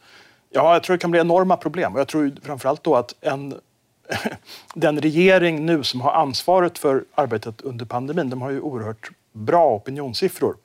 Ja, 0.50 0.74
jag 0.74 0.84
tror 0.84 0.96
det 0.96 1.02
kan 1.02 1.12
bli 1.12 1.20
enorma 1.20 1.58
problem. 1.58 1.94
Och 1.94 2.00
jag 2.00 2.08
tror 2.08 2.36
framförallt 2.44 2.84
då 2.84 2.96
att 2.96 3.16
en, 3.22 3.60
den 4.74 5.02
regering 5.02 5.66
nu 5.66 5.84
som 5.84 6.02
har 6.02 6.12
ansvaret 6.12 6.78
för 6.78 7.06
arbetet 7.16 7.62
under 7.62 7.86
pandemin, 7.86 8.30
de 8.30 8.42
har 8.42 8.52
ju 8.52 8.60
oerhört 8.60 9.10
bra 9.34 9.76
opinionssiffror 9.76 10.56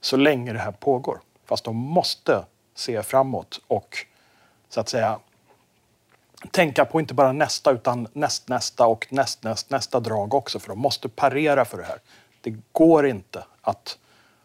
så 0.00 0.16
länge 0.16 0.52
det 0.52 0.58
här 0.58 0.72
pågår. 0.72 1.20
Fast 1.44 1.64
de 1.64 1.76
måste 1.76 2.44
se 2.74 3.02
framåt 3.02 3.60
och 3.66 4.06
så 4.68 4.80
att 4.80 4.88
säga 4.88 5.18
tänka 6.50 6.84
på 6.84 7.00
inte 7.00 7.14
bara 7.14 7.32
nästa 7.32 7.70
utan 7.70 8.08
nästnästa 8.12 8.86
och 8.86 9.06
nästnäst, 9.10 9.70
nästa 9.70 10.00
drag 10.00 10.34
också 10.34 10.58
för 10.58 10.68
de 10.68 10.78
måste 10.78 11.08
parera 11.08 11.64
för 11.64 11.78
det 11.78 11.84
här. 11.84 11.98
Det 12.40 12.54
går 12.72 13.06
inte 13.06 13.44
att 13.60 13.98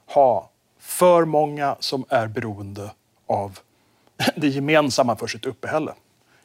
ha 0.05 0.49
för 0.79 1.25
många 1.25 1.75
som 1.79 2.05
är 2.09 2.27
beroende 2.27 2.91
av 3.27 3.59
det 4.35 4.47
gemensamma 4.47 5.15
för 5.15 5.27
sitt 5.27 5.45
uppehälle. 5.45 5.93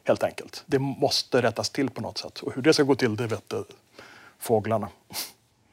Helt 0.03 0.23
enkelt. 0.23 0.63
Det 0.65 0.79
måste 0.79 1.41
rättas 1.41 1.69
till 1.69 1.89
på 1.89 2.01
något 2.01 2.17
sätt. 2.17 2.39
Och 2.39 2.55
hur 2.55 2.61
det 2.61 2.73
ska 2.73 2.83
gå 2.83 2.95
till, 2.95 3.15
det 3.15 3.27
vet 3.27 3.53
fåglarna. 4.39 4.89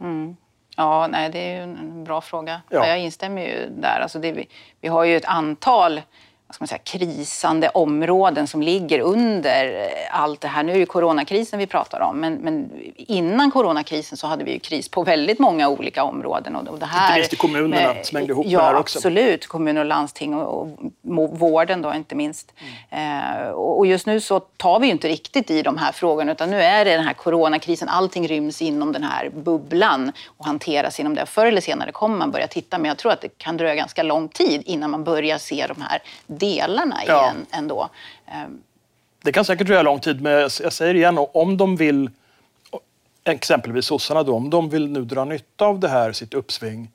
Mm. 0.01 0.37
Ja, 0.79 1.07
nej, 1.07 1.31
det 1.31 1.39
är 1.39 1.57
ju 1.57 1.63
en 1.63 2.05
bra 2.05 2.21
fråga. 2.21 2.63
Ja. 2.69 2.87
Jag 2.87 2.99
instämmer 2.99 3.43
ju 3.43 3.69
där. 3.71 4.01
Alltså 4.01 4.19
det, 4.19 4.33
vi, 4.33 4.49
vi 4.81 4.89
har 4.89 5.05
ju 5.05 5.17
ett 5.17 5.25
antal 5.25 6.01
vad 6.49 6.55
ska 6.55 6.63
man 6.63 6.69
säga, 6.69 6.79
krisande 6.79 7.69
områden 7.69 8.47
som 8.47 8.63
ligger 8.63 9.01
under 9.01 9.83
eh, 9.83 10.21
allt 10.21 10.41
det 10.41 10.49
här. 10.49 10.63
Nu 10.63 10.73
är 10.73 10.79
det 10.79 10.87
coronakrisen 10.87 11.59
vi 11.59 11.67
pratar 11.67 12.01
om, 12.01 12.21
men, 12.21 12.35
men, 12.35 12.71
innan 12.97 13.51
coronakrisen 13.51 14.19
så 14.19 14.27
hade 14.27 14.45
vi 14.45 14.53
ju 14.53 14.59
kris 14.59 14.89
på 14.89 15.03
väldigt 15.03 15.39
många 15.39 15.69
olika 15.69 16.05
områden. 16.05 16.57
Och 16.57 16.79
det 16.79 16.87
här, 16.87 17.07
inte 17.07 17.19
minst 17.19 17.33
i 17.33 17.37
kommunerna 17.37 17.95
med, 17.95 18.07
smängde 18.07 18.33
ihop 18.33 18.47
ja, 18.49 18.59
det 18.59 18.65
här 18.65 18.75
också. 18.75 18.99
absolut. 18.99 19.47
Kommuner 19.47 19.81
och 19.81 19.87
landsting 19.87 20.35
och, 20.35 20.63
och, 20.63 20.69
och 21.19 21.39
vården 21.39 21.83
då 21.83 21.95
inte 21.95 22.15
minst. 22.15 22.53
Mm. 22.91 23.43
Eh, 23.43 23.49
och 23.49 23.87
just 23.87 24.07
nu 24.07 24.21
så 24.21 24.41
tar 24.41 24.81
vi 24.81 24.87
ju 24.87 24.93
inte 24.93 25.09
riktigt 25.09 25.51
i 25.51 25.63
de 25.63 25.77
här 25.77 25.93
frågorna 25.93 26.33
utan 26.33 26.51
nu 26.51 26.63
är 26.63 26.85
det 26.85 26.97
den 26.97 27.05
här 27.05 27.15
coronakrisen. 27.15 27.89
Allting 27.89 28.29
ryms 28.29 28.63
inom 28.63 28.93
den 28.93 29.03
här 29.03 29.31
bubblan 29.31 30.13
och 30.27 30.47
hanteras 30.47 31.01
inom 31.01 31.15
det. 31.15 31.27
Förr 31.27 31.47
eller 31.47 31.61
senare 31.61 31.93
kommer 31.93 32.17
man 32.17 32.31
börja 32.31 32.47
titta, 32.47 32.79
men 32.79 32.89
jag 32.89 32.99
tror 32.99 33.13
att 33.13 33.21
det 33.21 33.39
kan 33.39 33.57
dröja 33.57 33.75
ganska 33.75 34.03
lång 34.03 34.29
tid 34.29 34.63
innan 34.67 34.91
man 34.91 35.05
börjar 35.05 35.39
se 35.39 35.67
de 35.67 35.83
här 35.83 36.03
delarna 36.39 37.01
ja. 37.07 37.23
igen 37.23 37.47
ändå. 37.51 37.89
Ehm. 38.27 38.63
Det 39.23 39.33
kan 39.33 39.45
säkert 39.45 39.67
dröja 39.67 39.83
lång 39.83 40.01
tid, 40.01 40.21
men 40.21 40.33
jag 40.33 40.73
säger 40.73 40.95
igen, 40.95 41.19
om 41.33 41.57
de 41.57 41.77
vill, 41.77 42.11
exempelvis 43.25 43.85
sossarna 43.85 44.23
då, 44.23 44.35
om 44.35 44.51
de 44.51 44.69
vill 44.69 44.91
nu 44.91 45.05
dra 45.05 45.25
nytta 45.25 45.67
av 45.67 45.81
det 45.81 45.89
här, 45.89 46.13
sitt 46.13 46.35
uppsving, 46.35 46.91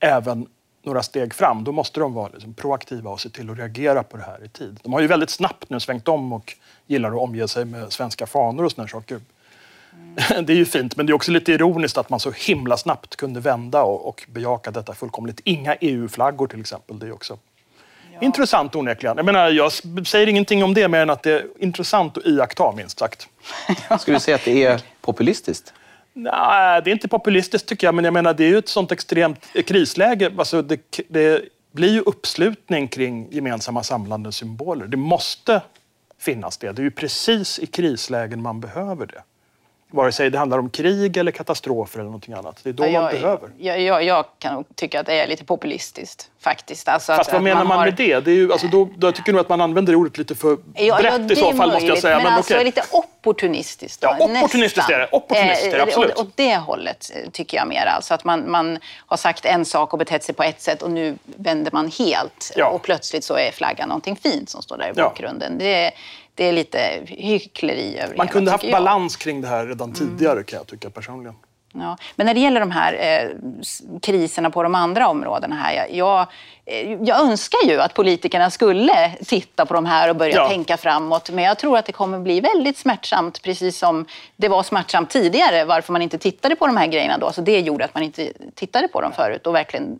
även 0.00 0.46
några 0.82 1.02
steg 1.02 1.34
fram, 1.34 1.64
då 1.64 1.72
måste 1.72 2.00
de 2.00 2.14
vara 2.14 2.28
liksom 2.32 2.54
proaktiva 2.54 3.10
och 3.10 3.20
se 3.20 3.28
till 3.28 3.50
att 3.50 3.58
reagera 3.58 4.02
på 4.02 4.16
det 4.16 4.22
här 4.22 4.44
i 4.44 4.48
tid. 4.48 4.80
De 4.82 4.92
har 4.92 5.00
ju 5.00 5.06
väldigt 5.06 5.30
snabbt 5.30 5.70
nu 5.70 5.80
svängt 5.80 6.08
om 6.08 6.32
och 6.32 6.54
gillar 6.86 7.08
att 7.08 7.20
omge 7.20 7.48
sig 7.48 7.64
med 7.64 7.92
svenska 7.92 8.26
fanor 8.26 8.64
och 8.64 8.72
såna 8.72 8.88
saker. 8.88 9.20
Mm. 9.92 10.44
Det 10.46 10.52
är 10.52 10.56
ju 10.56 10.64
fint, 10.64 10.96
men 10.96 11.06
det 11.06 11.10
är 11.10 11.14
också 11.14 11.30
lite 11.30 11.52
ironiskt 11.52 11.98
att 11.98 12.10
man 12.10 12.20
så 12.20 12.30
himla 12.30 12.76
snabbt 12.76 13.16
kunde 13.16 13.40
vända 13.40 13.82
och, 13.82 14.08
och 14.08 14.26
bejaka 14.28 14.70
detta 14.70 14.94
fullkomligt. 14.94 15.40
Inga 15.44 15.74
EU-flaggor 15.74 16.46
till 16.46 16.60
exempel. 16.60 16.98
Det 16.98 17.06
är 17.06 17.12
också 17.12 17.38
Intressant 18.22 18.76
onekligen. 18.76 19.16
Jag, 19.16 19.26
menar, 19.26 19.50
jag 19.50 19.72
säger 20.06 20.26
ingenting 20.26 20.64
om 20.64 20.74
det 20.74 20.88
mer 20.88 21.00
än 21.00 21.10
att 21.10 21.22
det 21.22 21.32
är 21.32 21.46
intressant 21.58 22.18
att 22.18 22.26
iaktta, 22.26 22.72
minst 22.72 22.98
sagt. 22.98 23.28
Skulle 24.00 24.16
du 24.16 24.20
säga 24.20 24.34
att 24.34 24.44
det 24.44 24.64
är 24.64 24.80
populistiskt? 25.00 25.72
Nej, 26.12 26.82
det 26.84 26.90
är 26.90 26.92
inte 26.92 27.08
populistiskt 27.08 27.68
tycker 27.68 27.86
jag, 27.86 27.94
men 27.94 28.04
jag 28.04 28.14
menar 28.14 28.34
det 28.34 28.44
är 28.44 28.48
ju 28.48 28.58
ett 28.58 28.68
sånt 28.68 28.92
extremt 28.92 29.46
krisläge. 29.66 30.32
Alltså, 30.38 30.62
det, 30.62 30.80
det 31.08 31.42
blir 31.72 31.92
ju 31.92 32.00
uppslutning 32.00 32.88
kring 32.88 33.28
gemensamma 33.30 33.82
samlande 33.82 34.32
symboler. 34.32 34.86
Det 34.86 34.96
måste 34.96 35.60
finnas 36.18 36.58
det. 36.58 36.72
Det 36.72 36.82
är 36.82 36.84
ju 36.84 36.90
precis 36.90 37.58
i 37.58 37.66
krislägen 37.66 38.42
man 38.42 38.60
behöver 38.60 39.06
det. 39.06 39.22
Vare 39.92 40.12
sig 40.12 40.30
det 40.30 40.38
handlar 40.38 40.58
om 40.58 40.70
krig 40.70 41.16
eller 41.16 41.32
katastrofer 41.32 41.98
eller 41.98 42.04
någonting 42.04 42.34
annat. 42.34 42.60
Det 42.62 42.68
är 42.68 42.72
då 42.72 42.86
jag, 42.86 43.02
man 43.02 43.12
behöver. 43.12 43.50
Jag, 43.58 43.80
jag, 43.80 44.04
jag 44.04 44.24
kan 44.38 44.64
tycka 44.74 45.00
att 45.00 45.06
det 45.06 45.14
är 45.14 45.26
lite 45.26 45.44
populistiskt 45.44 46.30
faktiskt. 46.40 46.88
Alltså 46.88 47.16
Fast 47.16 47.28
att, 47.28 47.34
vad 47.34 47.42
menar 47.42 47.56
man, 47.56 47.66
man 47.66 47.78
har... 47.78 47.84
med 47.84 47.94
det? 47.94 48.20
det 48.20 48.30
är 48.30 48.34
ju, 48.34 48.52
alltså 48.52 48.66
då, 48.66 48.88
då, 48.96 49.06
jag 49.06 49.14
tycker 49.14 49.32
nog 49.32 49.40
att 49.40 49.48
man 49.48 49.60
använder 49.60 49.94
ordet 49.94 50.18
lite 50.18 50.34
för 50.34 50.58
ja, 50.74 50.96
brett 50.96 51.14
ja, 51.18 51.32
i 51.32 51.36
så 51.36 51.52
fall. 51.52 51.56
Möjligt, 51.56 51.74
måste 51.74 51.86
jag 51.86 51.98
säga. 51.98 52.16
Men, 52.16 52.24
men 52.24 52.32
alltså 52.32 52.54
okay. 52.54 52.64
lite 52.64 52.82
opportunistiskt. 52.90 54.00
Då, 54.00 54.16
ja, 54.18 54.24
opportunistiskt 54.24 54.90
är 54.90 54.98
det. 54.98 55.08
Opportunistiskt, 55.12 55.74
eh, 55.74 55.82
absolut. 55.82 56.18
Åt 56.18 56.36
det 56.36 56.56
hållet 56.56 57.10
eh, 57.14 57.30
tycker 57.30 57.56
jag 57.56 57.68
mer. 57.68 57.86
Alltså 57.86 58.14
att 58.14 58.24
man, 58.24 58.50
man 58.50 58.78
har 59.06 59.16
sagt 59.16 59.44
en 59.44 59.64
sak 59.64 59.92
och 59.92 59.98
betett 59.98 60.24
sig 60.24 60.34
på 60.34 60.42
ett 60.42 60.60
sätt 60.60 60.82
och 60.82 60.90
nu 60.90 61.18
vänder 61.24 61.72
man 61.72 61.90
helt. 61.98 62.52
Ja. 62.56 62.66
Och 62.66 62.82
plötsligt 62.82 63.24
så 63.24 63.36
är 63.36 63.50
flaggan 63.50 63.88
någonting 63.88 64.16
fint 64.16 64.50
som 64.50 64.62
står 64.62 64.78
där 64.78 64.88
i 64.88 64.92
bakgrunden. 64.92 65.58
Det, 65.58 65.92
det 66.34 66.44
är 66.44 66.52
lite 66.52 67.02
hyckleri 67.06 67.98
över 67.98 68.16
Man 68.16 68.28
kunde 68.28 68.50
haft 68.50 68.70
balans 68.70 69.16
kring 69.16 69.40
det 69.40 69.48
här 69.48 69.66
redan 69.66 69.92
tidigare 69.92 70.32
mm. 70.32 70.44
kan 70.44 70.56
jag 70.56 70.66
tycka 70.66 70.90
personligen. 70.90 71.34
Ja. 71.72 71.96
Men 72.16 72.26
när 72.26 72.34
det 72.34 72.40
gäller 72.40 72.60
de 72.60 72.70
här 72.70 72.92
eh, 72.92 73.30
kriserna 74.02 74.50
på 74.50 74.62
de 74.62 74.74
andra 74.74 75.08
områdena 75.08 75.54
här. 75.54 75.88
Jag, 75.90 76.26
Eh, 76.64 76.92
jag 77.02 77.20
önskar 77.20 77.58
ju 77.68 77.80
att 77.80 77.94
politikerna 77.94 78.50
skulle 78.50 79.10
titta 79.26 79.66
på 79.66 79.74
de 79.74 79.86
här 79.86 80.10
och 80.10 80.16
börja 80.16 80.34
ja. 80.34 80.48
tänka 80.48 80.76
framåt. 80.76 81.30
Men 81.30 81.44
jag 81.44 81.58
tror 81.58 81.78
att 81.78 81.86
det 81.86 81.92
kommer 81.92 82.18
bli 82.18 82.40
väldigt 82.40 82.78
smärtsamt, 82.78 83.42
precis 83.42 83.78
som 83.78 84.06
det 84.36 84.48
var 84.48 84.62
smärtsamt 84.62 85.10
tidigare, 85.10 85.64
varför 85.64 85.92
man 85.92 86.02
inte 86.02 86.18
tittade 86.18 86.56
på 86.56 86.66
de 86.66 86.76
här 86.76 86.86
grejerna 86.86 87.18
då. 87.18 87.32
Så 87.32 87.40
det 87.40 87.60
gjorde 87.60 87.84
att 87.84 87.94
man 87.94 88.02
inte 88.02 88.32
tittade 88.54 88.88
på 88.88 89.00
dem 89.00 89.12
förut 89.12 89.46
och 89.46 89.54
verkligen 89.54 89.98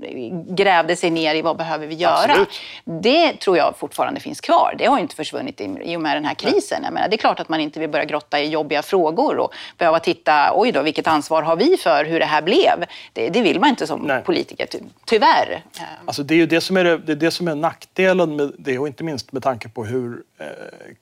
grävde 0.48 0.96
sig 0.96 1.10
ner 1.10 1.34
i 1.34 1.42
vad 1.42 1.56
behöver 1.56 1.86
vi 1.86 1.94
göra. 1.94 2.12
Absolut. 2.12 2.60
Det 2.84 3.32
tror 3.32 3.56
jag 3.56 3.74
fortfarande 3.76 4.20
finns 4.20 4.40
kvar. 4.40 4.74
Det 4.78 4.86
har 4.86 4.98
inte 4.98 5.16
försvunnit 5.16 5.60
i 5.60 5.96
och 5.96 6.00
med 6.00 6.16
den 6.16 6.24
här 6.24 6.34
krisen. 6.34 6.80
Jag 6.84 6.92
menar, 6.92 7.08
det 7.08 7.16
är 7.16 7.18
klart 7.18 7.40
att 7.40 7.48
man 7.48 7.60
inte 7.60 7.80
vill 7.80 7.90
börja 7.90 8.04
grotta 8.04 8.40
i 8.40 8.48
jobbiga 8.48 8.82
frågor 8.82 9.38
och 9.38 9.54
behöva 9.78 10.00
titta, 10.00 10.52
oj 10.54 10.72
då, 10.72 10.82
vilket 10.82 11.06
ansvar 11.06 11.42
har 11.42 11.56
vi 11.56 11.61
för 11.76 12.04
hur 12.04 12.18
det 12.18 12.26
här 12.26 12.42
blev? 12.42 12.84
Det, 13.12 13.30
det 13.30 13.42
vill 13.42 13.60
man 13.60 13.68
inte 13.68 13.86
som 13.86 14.00
Nej. 14.00 14.22
politiker, 14.24 14.68
tyvärr. 15.04 15.64
Alltså, 16.04 16.22
det 16.22 16.34
är 16.34 16.36
ju 16.36 16.46
det 16.46 16.60
som 16.60 16.76
är, 16.76 16.84
det, 16.84 16.96
det 16.98 17.12
är 17.12 17.16
det 17.16 17.30
som 17.30 17.48
är 17.48 17.54
nackdelen 17.54 18.36
med 18.36 18.52
det 18.58 18.78
och 18.78 18.86
inte 18.86 19.04
minst 19.04 19.32
med 19.32 19.42
tanke 19.42 19.68
på 19.68 19.84
hur 19.84 20.22
eh, 20.38 20.46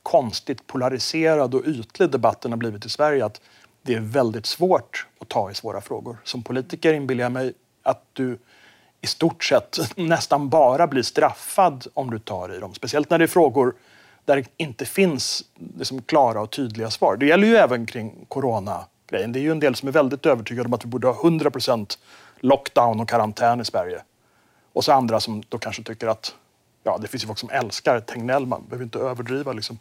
konstigt 0.02 0.66
polariserad 0.66 1.54
och 1.54 1.62
ytlig 1.66 2.10
debatten 2.10 2.52
har 2.52 2.58
blivit 2.58 2.86
i 2.86 2.88
Sverige. 2.88 3.24
Att 3.24 3.40
det 3.82 3.94
är 3.94 4.00
väldigt 4.00 4.46
svårt 4.46 5.06
att 5.20 5.28
ta 5.28 5.50
i 5.50 5.54
svåra 5.54 5.80
frågor. 5.80 6.16
Som 6.24 6.42
politiker 6.42 6.92
inbillar 6.92 7.24
jag 7.24 7.32
mig 7.32 7.52
att 7.82 8.02
du 8.12 8.38
i 9.00 9.06
stort 9.06 9.44
sett 9.44 9.78
nästan 9.96 10.48
bara 10.48 10.86
blir 10.86 11.02
straffad 11.02 11.86
om 11.94 12.10
du 12.10 12.18
tar 12.18 12.56
i 12.56 12.58
dem. 12.58 12.74
Speciellt 12.74 13.10
när 13.10 13.18
det 13.18 13.24
är 13.24 13.26
frågor 13.26 13.74
där 14.24 14.36
det 14.36 14.44
inte 14.56 14.84
finns 14.84 15.44
liksom 15.78 16.02
klara 16.02 16.40
och 16.40 16.50
tydliga 16.50 16.90
svar. 16.90 17.16
Det 17.16 17.26
gäller 17.26 17.46
ju 17.46 17.56
även 17.56 17.86
kring 17.86 18.26
grejen. 19.10 19.32
Det 19.32 19.38
är 19.38 19.42
ju 19.42 19.50
en 19.50 19.60
del 19.60 19.74
som 19.74 19.88
är 19.88 19.92
väldigt 19.92 20.26
övertygade 20.26 20.66
om 20.66 20.74
att 20.74 20.84
vi 20.84 20.88
borde 20.88 21.06
ha 21.06 21.14
100% 21.14 21.98
lockdown 22.40 23.00
och 23.00 23.08
karantän 23.08 23.60
i 23.60 23.64
Sverige. 23.64 24.02
Och 24.72 24.84
så 24.84 24.92
andra 24.92 25.20
som 25.20 25.42
då 25.48 25.58
kanske 25.58 25.82
tycker 25.82 26.08
att, 26.08 26.34
ja 26.82 26.98
det 27.02 27.08
finns 27.08 27.22
ju 27.22 27.26
folk 27.26 27.38
som 27.38 27.50
älskar 27.50 28.00
Tegnell, 28.00 28.46
man 28.46 28.64
behöver 28.68 28.84
inte 28.84 28.98
överdriva 28.98 29.52
liksom. 29.52 29.78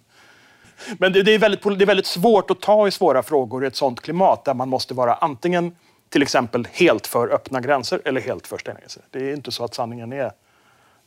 Men 0.97 1.13
det, 1.13 1.23
det, 1.23 1.31
är 1.31 1.39
väldigt, 1.39 1.63
det 1.63 1.83
är 1.83 1.85
väldigt 1.85 2.05
svårt 2.05 2.51
att 2.51 2.61
ta 2.61 2.87
i 2.87 2.91
svåra 2.91 3.23
frågor 3.23 3.63
i 3.63 3.67
ett 3.67 3.75
sånt 3.75 4.01
klimat 4.01 4.45
där 4.45 4.53
man 4.53 4.69
måste 4.69 4.93
vara 4.93 5.13
antingen 5.13 5.75
till 6.09 6.21
exempel 6.21 6.67
helt 6.71 7.07
för 7.07 7.33
öppna 7.33 7.61
gränser 7.61 8.01
eller 8.05 8.21
helt 8.21 8.47
för 8.47 8.57
stängda 8.57 8.79
gränser. 8.79 9.03
Det 9.11 9.29
är 9.29 9.33
inte 9.33 9.51
så 9.51 9.63
att 9.63 9.73
sanningen 9.73 10.13
är 10.13 10.31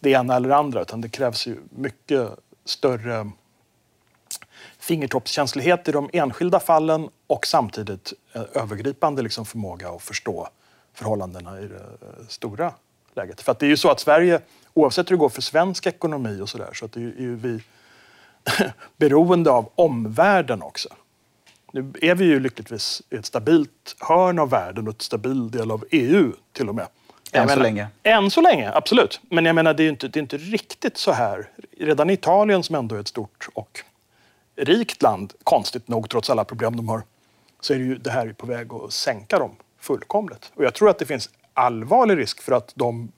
det 0.01 0.11
ena 0.11 0.37
eller 0.37 0.49
det 0.49 0.57
andra 0.57 0.83
utan 0.83 1.01
det 1.01 1.09
krävs 1.09 1.47
ju 1.47 1.57
mycket 1.71 2.29
större 2.65 3.31
fingertoppskänslighet 4.83 5.89
i 5.89 5.93
de 5.93 6.11
enskilda 6.13 6.61
fallen 6.61 7.09
och 7.27 7.47
samtidigt 7.47 8.13
eh, 8.33 8.43
övergripande 8.55 9.23
liksom 9.23 9.45
förmåga 9.45 9.91
att 9.91 10.03
förstå 10.03 10.49
förhållandena 10.95 11.61
i 11.61 11.67
det 11.67 11.75
eh, 11.77 12.27
stora 12.29 12.73
läget. 13.15 13.41
För 13.41 13.53
att 13.53 13.59
det 13.59 13.67
är 13.67 13.71
ju 13.71 13.77
så 13.77 13.91
att 13.91 14.01
Sverige, 14.01 14.41
oavsett 14.75 15.11
hur 15.11 15.17
det 15.17 15.21
går 15.21 15.29
för 15.29 15.43
svensk 15.43 15.87
ekonomi 15.87 16.41
och 16.41 16.49
sådär, 16.49 16.71
så 16.75 16.85
att 16.85 16.93
det 16.93 17.01
är 17.01 17.05
ju 17.05 17.37
vi 17.37 17.61
beroende 18.97 19.51
av 19.51 19.71
omvärlden 19.75 20.63
också. 20.63 20.89
Nu 21.73 21.93
är 22.03 22.15
vi 22.15 22.25
ju 22.25 22.41
lyckligtvis 22.41 23.03
i 23.11 23.17
ett 23.17 23.27
stabilt 23.27 23.97
hörn 24.01 24.39
av 24.39 24.51
världen 24.51 24.89
och 24.89 24.95
ett 24.95 25.03
stabil 25.03 25.51
del 25.51 25.71
av 25.71 25.85
EU 25.91 26.33
till 26.53 26.69
och 26.69 26.75
med. 26.75 26.87
Än 27.33 27.49
så 27.49 27.61
länge. 27.61 27.89
Än 28.03 28.31
så 28.31 28.41
länge, 28.41 28.73
absolut. 28.75 29.21
Men 29.31 29.45
jag 29.45 29.55
menar, 29.55 29.75
det 29.75 29.83
är 29.83 29.89
inte, 29.89 30.09
det 30.09 30.19
är 30.19 30.23
inte 30.23 30.37
riktigt 30.37 30.97
så 30.97 31.13
här. 31.13 31.49
Redan 31.79 32.11
i 32.11 32.13
Italien, 32.13 32.63
som 32.63 32.75
ändå 32.75 32.95
är 32.95 33.01
ett 33.01 33.09
stort 33.09 33.49
och 33.55 33.85
rikt 34.65 35.03
land, 35.03 35.33
konstigt 35.45 35.89
nog 35.89 36.11
trots 36.11 36.31
alla 36.31 36.45
problem 36.45 36.77
de 36.77 36.89
har, 36.89 37.03
så 37.61 37.75
är 37.75 37.79
det 37.79 37.85
ju 37.85 37.99
det 37.99 38.11
här 38.11 38.33
på 38.33 38.47
väg 38.47 38.73
att 38.73 38.93
sänka 38.93 39.39
dem 39.39 39.51
fullkomligt. 39.81 40.53
Och 40.55 40.65
jag 40.65 40.75
tror 40.75 40.91
att 40.91 40.99
det 40.99 41.07
finns 41.07 41.31
allvarlig 41.55 42.19
risk 42.19 42.43
för 42.43 42.53
att 42.53 42.73
de... 42.75 43.13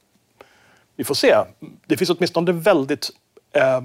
Vi 0.97 1.05
får 1.05 1.15
se. 1.15 1.35
Det 1.87 1.97
finns 1.97 2.11
åtminstone 2.11 2.53
väldigt 2.53 3.11
eh, 3.53 3.81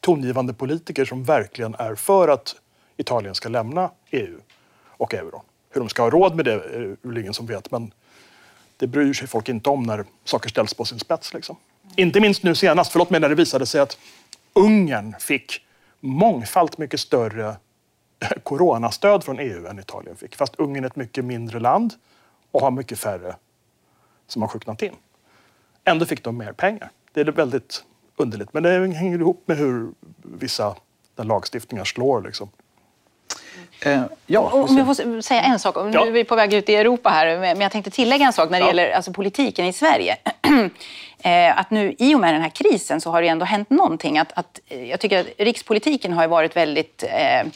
tongivande 0.00 0.54
politiker 0.54 1.04
som 1.04 1.24
verkligen 1.24 1.74
är 1.74 1.94
för 1.94 2.28
att 2.28 2.56
Italien 2.96 3.34
ska 3.34 3.48
lämna 3.48 3.90
EU 4.10 4.38
och 4.86 5.14
euron. 5.14 5.42
Hur 5.70 5.80
de 5.80 5.88
ska 5.88 6.02
ha 6.02 6.10
råd 6.10 6.36
med 6.36 6.44
det 6.44 6.52
är 6.52 6.96
väl 7.02 7.18
ingen 7.18 7.34
som 7.34 7.46
vet, 7.46 7.70
men 7.70 7.92
det 8.76 8.86
bryr 8.86 9.12
sig 9.12 9.28
folk 9.28 9.48
inte 9.48 9.70
om 9.70 9.82
när 9.82 10.04
saker 10.24 10.48
ställs 10.48 10.74
på 10.74 10.84
sin 10.84 10.98
spets. 10.98 11.34
Liksom. 11.34 11.56
Inte 11.96 12.20
minst 12.20 12.42
nu 12.42 12.54
senast, 12.54 12.92
förlåt 12.92 13.10
mig, 13.10 13.20
när 13.20 13.28
det 13.28 13.34
visade 13.34 13.66
sig 13.66 13.80
att 13.80 13.98
Ungern 14.52 15.14
fick 15.18 15.64
mångfalt 16.00 16.78
mycket 16.78 17.00
större 17.00 17.48
eh, 18.20 18.28
coronastöd 18.42 19.24
från 19.24 19.38
EU 19.38 19.66
än 19.66 19.78
Italien 19.78 20.16
fick. 20.16 20.36
Fast 20.36 20.54
Ungern 20.56 20.84
är 20.84 20.88
ett 20.88 20.96
mycket 20.96 21.24
mindre 21.24 21.60
land 21.60 21.94
och 22.50 22.60
har 22.60 22.70
mycket 22.70 22.98
färre 22.98 23.36
som 24.26 24.42
har 24.42 24.48
sjuknat 24.48 24.82
in. 24.82 24.94
Ändå 25.84 26.06
fick 26.06 26.24
de 26.24 26.36
mer 26.36 26.52
pengar. 26.52 26.90
Det 27.12 27.20
är 27.20 27.24
väldigt 27.24 27.84
underligt. 28.16 28.52
Men 28.52 28.62
det 28.62 28.94
hänger 28.94 29.18
ihop 29.18 29.42
med 29.46 29.56
hur 29.56 29.92
vissa 30.22 30.76
lagstiftningar 31.16 31.84
slår. 31.84 32.22
Liksom. 32.22 32.48
Eh, 33.86 34.02
ja, 34.26 34.40
Om 34.40 34.76
jag 34.78 34.86
får 34.86 35.22
säga 35.22 35.42
en 35.42 35.58
sak, 35.58 35.76
nu 35.76 35.90
Ja. 35.94 36.06
är 36.06 36.10
vi 36.10 36.24
på 36.24 36.34
väg 36.36 36.54
ut 36.54 36.68
i 36.68 36.74
Europa 36.76 37.10
här, 37.10 37.38
men 37.38 37.60
jag 37.60 37.72
tänkte 37.72 37.90
tillägga 37.90 38.26
en 38.26 38.32
sak 38.32 38.50
när 38.50 38.58
det 38.58 38.64
Ja. 38.64 38.66
gäller 38.66 38.90
alltså, 38.90 39.12
politiken 39.12 39.66
i 39.66 39.72
Sverige. 39.72 40.16
Eh, 41.22 41.58
att 41.58 41.70
nu 41.70 41.94
i 41.98 42.14
och 42.14 42.20
med 42.20 42.34
den 42.34 42.42
här 42.42 42.48
krisen 42.48 43.00
så 43.00 43.10
har 43.10 43.22
det 43.22 43.28
ändå 43.28 43.44
hänt 43.44 43.70
någonting. 43.70 44.18
Att, 44.18 44.32
att, 44.34 44.60
eh, 44.68 44.84
jag 44.90 45.00
tycker 45.00 45.20
att 45.20 45.26
rikspolitiken 45.38 46.12
har 46.12 46.28
varit 46.28 46.56
väldigt 46.56 47.02
eh, 47.02 47.46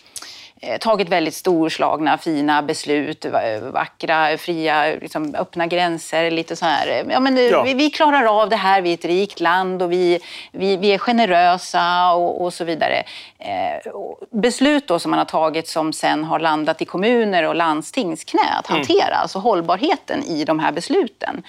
tagit 0.80 1.08
väldigt 1.08 1.34
storslagna, 1.34 2.18
fina 2.18 2.62
beslut, 2.62 3.24
va- 3.24 3.70
vackra, 3.72 4.38
fria, 4.38 4.86
liksom, 4.86 5.34
öppna 5.34 5.66
gränser, 5.66 6.30
lite 6.30 6.56
så 6.56 6.64
här. 6.66 6.88
eh, 6.88 7.12
Ja, 7.12 7.20
men, 7.20 7.36
eh, 7.38 7.42
Ja. 7.44 7.62
Vi, 7.62 7.74
vi 7.74 7.90
klarar 7.90 8.40
av 8.42 8.48
det 8.48 8.56
här, 8.56 8.82
vi 8.82 8.90
är 8.90 8.94
ett 8.94 9.04
rikt 9.04 9.40
land 9.40 9.82
och 9.82 9.92
vi, 9.92 10.18
vi, 10.52 10.76
vi 10.76 10.88
är 10.94 10.98
generösa 10.98 12.12
och, 12.12 12.42
och 12.44 12.52
så 12.54 12.64
vidare. 12.64 13.02
Eh, 13.38 13.90
och 13.92 14.20
beslut 14.30 14.88
då 14.88 14.98
som 14.98 15.10
man 15.10 15.18
har 15.18 15.24
tagit 15.24 15.68
som 15.68 15.92
sen 15.92 16.24
har 16.24 16.38
landat 16.38 16.82
i 16.82 16.84
kommuner 16.84 17.42
och 17.48 17.54
landstings 17.54 18.24
knä 18.24 18.40
att 18.58 18.66
hantera, 18.66 19.14
alltså 19.14 19.38
hållbarheten 19.38 20.22
i 20.24 20.44
de 20.44 20.58
här 20.58 20.72
besluten. 20.72 21.42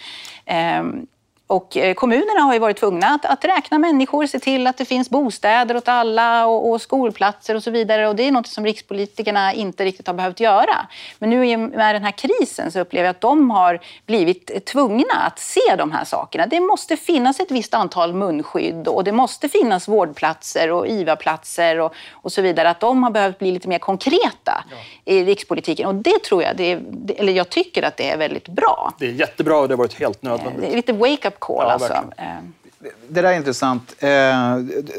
Ehm, 0.45 1.05
och 1.47 1.77
eh, 1.77 1.93
kommunerna 1.93 2.39
har 2.41 2.53
ju 2.53 2.59
varit 2.59 2.77
tvungna 2.77 3.07
att, 3.07 3.25
att 3.25 3.45
räkna 3.45 3.79
människor, 3.79 4.25
se 4.25 4.39
till 4.39 4.67
att 4.67 4.77
det 4.77 4.85
finns 4.85 5.09
bostäder 5.09 5.77
åt 5.77 5.87
alla 5.87 6.47
och, 6.47 6.71
och 6.71 6.81
skolplatser 6.81 7.55
och 7.55 7.63
så 7.63 7.71
vidare. 7.71 8.07
Och 8.07 8.15
det 8.15 8.23
är 8.23 8.31
något 8.31 8.47
som 8.47 8.65
rikspolitikerna 8.65 9.53
inte 9.53 9.85
riktigt 9.85 10.07
har 10.07 10.13
behövt 10.13 10.39
göra. 10.39 10.87
Men 11.19 11.29
nu 11.29 11.57
med 11.57 11.95
den 11.95 12.03
här 12.03 12.11
krisen 12.11 12.71
så 12.71 12.79
upplever 12.79 13.05
jag 13.05 13.11
att 13.11 13.21
de 13.21 13.51
har 13.51 13.79
blivit 14.05 14.65
tvungna 14.65 15.13
att 15.13 15.39
se 15.39 15.75
de 15.77 15.91
här 15.91 16.05
sakerna. 16.05 16.47
Det 16.47 16.59
måste 16.59 16.97
finnas 16.97 17.39
ett 17.39 17.51
visst 17.51 17.73
antal 17.73 18.13
munskydd 18.13 18.87
och 18.87 19.03
det 19.03 19.11
måste 19.11 19.49
finnas 19.49 19.87
vårdplatser 19.87 20.71
och 20.71 20.87
IVA-platser 20.87 21.79
och, 21.79 21.93
och 22.11 22.31
så 22.31 22.41
vidare. 22.41 22.69
Att 22.69 22.79
de 22.79 23.03
har 23.03 23.11
behövt 23.11 23.39
bli 23.39 23.51
lite 23.51 23.67
mer 23.67 23.79
konkreta 23.79 24.63
i 25.05 25.23
rikspolitiken. 25.23 25.87
Och 25.87 25.95
det 25.95 26.23
tror 26.23 26.43
jag, 26.43 26.57
det 26.57 26.71
är, 26.71 26.81
eller 27.17 27.33
jag 27.33 27.49
tycker 27.49 27.83
att 27.83 27.97
det 27.97 28.09
är 28.09 28.17
väldigt 28.17 28.47
bra. 28.47 28.93
Det 28.99 29.05
är 29.05 29.11
jättebra 29.11 29.57
och 29.57 29.67
det 29.67 29.73
har 29.73 29.77
varit 29.77 29.99
helt 29.99 30.21
nödvändigt. 30.21 30.75
lite 30.75 30.93
wake-up 30.93 31.34
call 31.39 31.55
Ja, 31.65 31.71
alltså. 31.71 31.93
verkligen. 31.93 32.35
Eh, 32.37 32.91
Det 33.07 33.21
där 33.21 33.23
är 33.23 33.37
intressant. 33.37 33.95
Eh, 33.99 34.07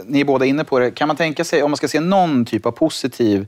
ni 0.05 0.21
är 0.21 0.25
båda 0.25 0.45
inne 0.45 0.65
på 0.65 0.79
det. 0.79 0.91
Kan 0.91 1.09
man 1.09 1.17
tänka 1.17 1.45
sig, 1.45 1.63
om 1.63 1.71
man 1.71 1.77
ska 1.77 1.89
se 1.89 2.01
någon 2.01 2.45
typ 2.45 2.67
av 2.67 2.71
positiv 2.71 3.47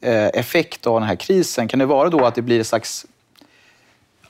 eh, 0.00 0.26
effekt 0.26 0.86
av 0.86 1.00
den 1.00 1.08
här 1.08 1.16
krisen, 1.16 1.68
kan 1.68 1.78
det 1.78 1.86
vara 1.86 2.08
då 2.10 2.24
att 2.26 2.34
det 2.34 2.42
blir 2.42 2.60
ett 2.60 2.66
slags, 2.66 3.06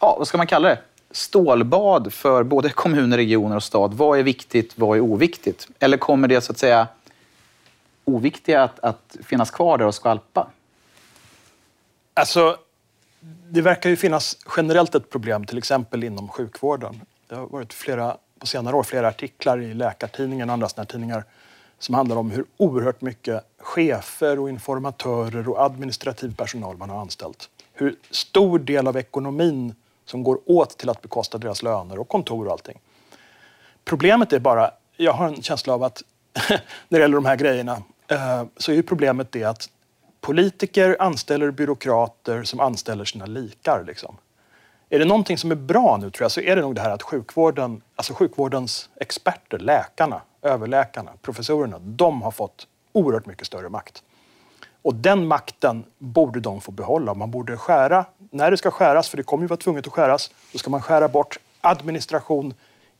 ja, 0.01 0.17
vad 0.19 0.29
ska 0.29 0.37
man 0.39 0.47
kalla 0.47 0.69
det? 0.69 0.79
Stålbad 1.11 2.13
för 2.13 2.43
både 2.43 2.69
kommuner, 2.71 3.17
regioner 3.17 3.57
och 3.57 3.63
stad. 3.63 3.95
Vad 3.95 4.19
är 4.19 4.23
viktigt, 4.23 4.73
vad 4.79 4.97
är 4.97 5.01
oviktigt? 5.01 5.69
Eller 5.79 5.97
kommer 5.97 6.29
det 6.29 6.41
så 6.41 6.53
att 6.53 6.59
säga 6.59 6.87
oviktiga 8.05 8.63
att, 8.63 8.81
att 8.81 9.17
finnas 9.27 9.51
kvar 9.51 9.79
där 9.79 9.87
och 9.87 9.95
skvalpa? 9.95 10.47
Alltså, 12.15 12.57
det 13.51 13.61
verkar 13.61 13.91
ju 13.91 13.97
finnas 13.97 14.37
generellt 14.57 14.95
ett 14.95 15.11
problem, 15.11 15.45
till 15.45 15.59
exempel 15.59 16.05
inom 16.05 16.29
sjukvården. 16.29 17.01
Det 17.29 17.35
har 17.35 17.47
varit 17.47 17.73
flera, 17.73 18.17
på 18.39 18.47
senare 18.47 18.77
år 18.77 18.83
flera 18.83 19.09
artiklar 19.09 19.61
i 19.61 19.75
Läkartidningen 19.75 20.49
och 20.49 20.53
andra 20.53 20.69
sådana 20.69 20.87
tidningar 20.87 21.25
som 21.79 21.95
handlar 21.95 22.17
om 22.17 22.31
hur 22.31 22.45
oerhört 22.57 23.01
mycket 23.01 23.45
chefer 23.59 24.39
och 24.39 24.49
informatörer 24.49 25.49
och 25.49 25.65
administrativ 25.65 26.37
personal 26.37 26.77
man 26.77 26.91
har 26.91 27.01
anställt. 27.01 27.51
Hur 27.73 27.97
stor 28.11 28.59
del 28.59 28.89
av 28.89 28.97
ekonomin 28.97 29.75
som 30.05 30.23
går 30.23 30.39
åt 30.47 30.79
till 30.79 30.89
att 30.89 31.03
bekosta 31.03 31.39
deras 31.39 31.63
löner 31.63 31.99
och 31.99 32.09
kontor 32.09 32.47
och 32.47 32.53
allting. 32.53 32.81
Problemet 33.85 34.33
är 34.33 34.39
bara, 34.39 34.71
jag 34.97 35.13
har 35.13 35.29
en 35.29 35.43
känsla 35.43 35.75
av 35.75 35.83
att 35.83 36.03
när 36.89 36.99
det 36.99 37.01
gäller 37.01 37.15
de 37.15 37.25
här 37.25 37.37
grejerna 37.37 37.83
eh, 38.09 38.45
så 38.57 38.73
är 38.73 38.77
ju 38.77 38.83
problemet 38.83 39.33
det 39.33 39.45
att 39.45 39.71
politiker 40.21 40.97
anställer 40.99 41.51
byråkrater 41.51 42.43
som 42.43 42.61
anställer 42.61 43.05
sina 43.05 43.27
likar. 43.27 43.85
Liksom. 43.87 44.17
Är 44.95 44.99
det 44.99 45.05
någonting 45.05 45.39
som 45.39 45.51
är 45.51 45.55
bra 45.55 45.97
nu 45.97 46.11
tror 46.11 46.25
jag 46.25 46.31
så 46.31 46.41
är 46.41 46.57
det 46.57 46.63
nog 46.63 46.75
det 46.75 46.81
här 46.81 46.91
att 46.91 47.03
sjukvården, 47.03 47.83
alltså 47.97 48.15
sjukvårdens 48.15 48.89
experter, 48.97 49.59
läkarna, 49.59 50.23
överläkarna, 50.43 51.11
professorerna, 51.23 51.79
de 51.79 52.23
har 52.23 52.31
fått 52.31 52.67
oerhört 52.93 53.27
mycket 53.27 53.47
större 53.47 53.69
makt. 53.69 54.03
Och 54.83 54.95
den 54.95 55.27
makten 55.27 55.85
borde 55.99 56.41
de 56.41 56.61
få 56.61 56.73
behålla. 56.73 57.15
Man 57.15 57.31
borde 57.31 57.57
skära, 57.57 58.05
när 58.31 58.51
det 58.51 58.57
ska 58.57 58.71
skäras, 58.71 59.09
för 59.09 59.17
det 59.17 59.23
kommer 59.23 59.45
ju 59.45 59.49
vara 59.49 59.57
tvunget 59.57 59.87
att 59.87 59.93
skäras, 59.93 60.31
då 60.53 60.59
ska 60.59 60.71
man 60.71 60.83
skära 60.83 61.09
bort 61.09 61.39
administration, 61.61 62.55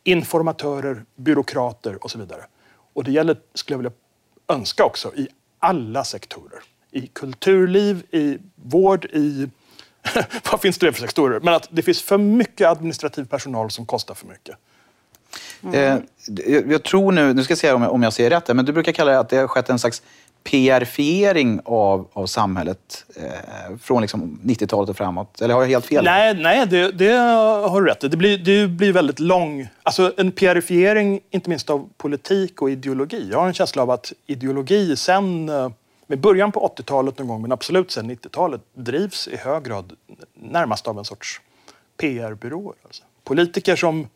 informatörer, 0.05 1.05
byråkrater 1.17 2.05
och 2.05 2.11
så 2.11 2.19
vidare. 2.19 2.47
Och 2.95 3.05
det 3.05 3.13
gäller, 3.13 3.37
skulle 3.55 3.75
jag 3.75 3.79
vilja 3.79 3.93
önska 4.49 4.85
också, 4.85 5.15
i 5.15 5.29
alla 5.59 6.05
sektorer. 6.05 6.59
I 6.91 7.07
kulturliv, 7.07 8.07
i 8.11 8.39
vård, 8.55 9.05
i... 9.05 9.49
vad 10.51 10.61
finns 10.61 10.79
det 10.79 10.93
för 10.93 11.01
sektorer? 11.01 11.41
Men 11.41 11.55
att 11.55 11.69
det 11.71 11.83
finns 11.83 12.03
för 12.03 12.19
mycket 12.19 12.69
administrativ 12.69 13.25
personal 13.25 13.71
som 13.71 13.87
kostar 13.87 14.15
för 14.15 14.27
mycket. 14.27 14.57
Eh, 15.73 15.97
jag, 16.71 16.83
tror 16.83 17.13
nu, 17.13 17.35
nu 17.35 17.45
ska 17.45 17.53
jag 17.53 17.59
se 17.59 17.73
om 17.73 17.83
jag, 17.83 17.93
om 17.93 18.03
jag 18.03 18.13
ser 18.13 18.31
rätt, 18.31 18.49
men 18.49 18.65
du 18.65 18.73
brukar 18.73 18.93
kalla 18.93 19.13
det 19.13 19.19
att 19.19 19.29
det 19.29 19.37
har 19.37 19.49
skett 19.49 19.71
en 19.71 19.79
slags 19.79 20.03
PR-fiering 20.45 21.61
av, 21.65 22.09
av 22.13 22.27
samhället 22.27 23.05
eh, 23.17 23.77
från 23.83 24.01
liksom 24.01 24.41
90-talet 24.45 24.91
och 24.91 24.97
framåt. 24.97 25.41
Eller 25.41 25.55
har 25.55 25.63
jag 25.63 25.69
helt 25.69 25.87
fel? 25.87 26.05
Nej, 26.05 26.35
nej 26.35 26.67
det, 26.67 26.91
det 26.91 27.13
har 27.69 27.83
du 27.83 27.89
rätt 27.89 28.05
i. 28.05 28.09
Det 28.09 28.17
blir, 28.17 28.39
det 28.39 28.69
blir 28.69 28.93
väldigt 28.93 29.21
lång... 29.21 29.69
Alltså 29.83 30.13
en 30.17 30.33
pierifiering, 30.33 31.21
inte 31.31 31.51
minst 31.51 31.71
av 31.71 31.89
politik 31.97 32.63
och 32.63 32.71
ideologi. 32.71 33.29
Jag 33.31 33.39
har 33.39 33.47
en 33.47 33.55
känsla 33.55 33.83
av 33.83 33.91
att 33.91 34.13
ideologi 34.27 34.97
sen, 34.97 35.49
eh, 35.49 35.71
med 36.07 36.21
början 36.21 36.53
på 36.53 36.75
80-talet 36.77 37.19
någon 37.19 37.29
gång, 37.29 37.43
men 37.43 37.53
absolut 37.53 37.91
sen 37.91 38.11
90-talet, 38.11 38.61
drivs 38.75 39.29
i 39.29 39.37
hög 39.37 39.65
grad 39.65 39.93
närmast 40.35 40.89
av 40.89 40.99
en 40.99 41.05
sorts 41.05 41.41
PR-byråer. 41.97 42.77
Alltså. 42.85 43.03
Politiker 43.25 43.77
som 43.77 44.09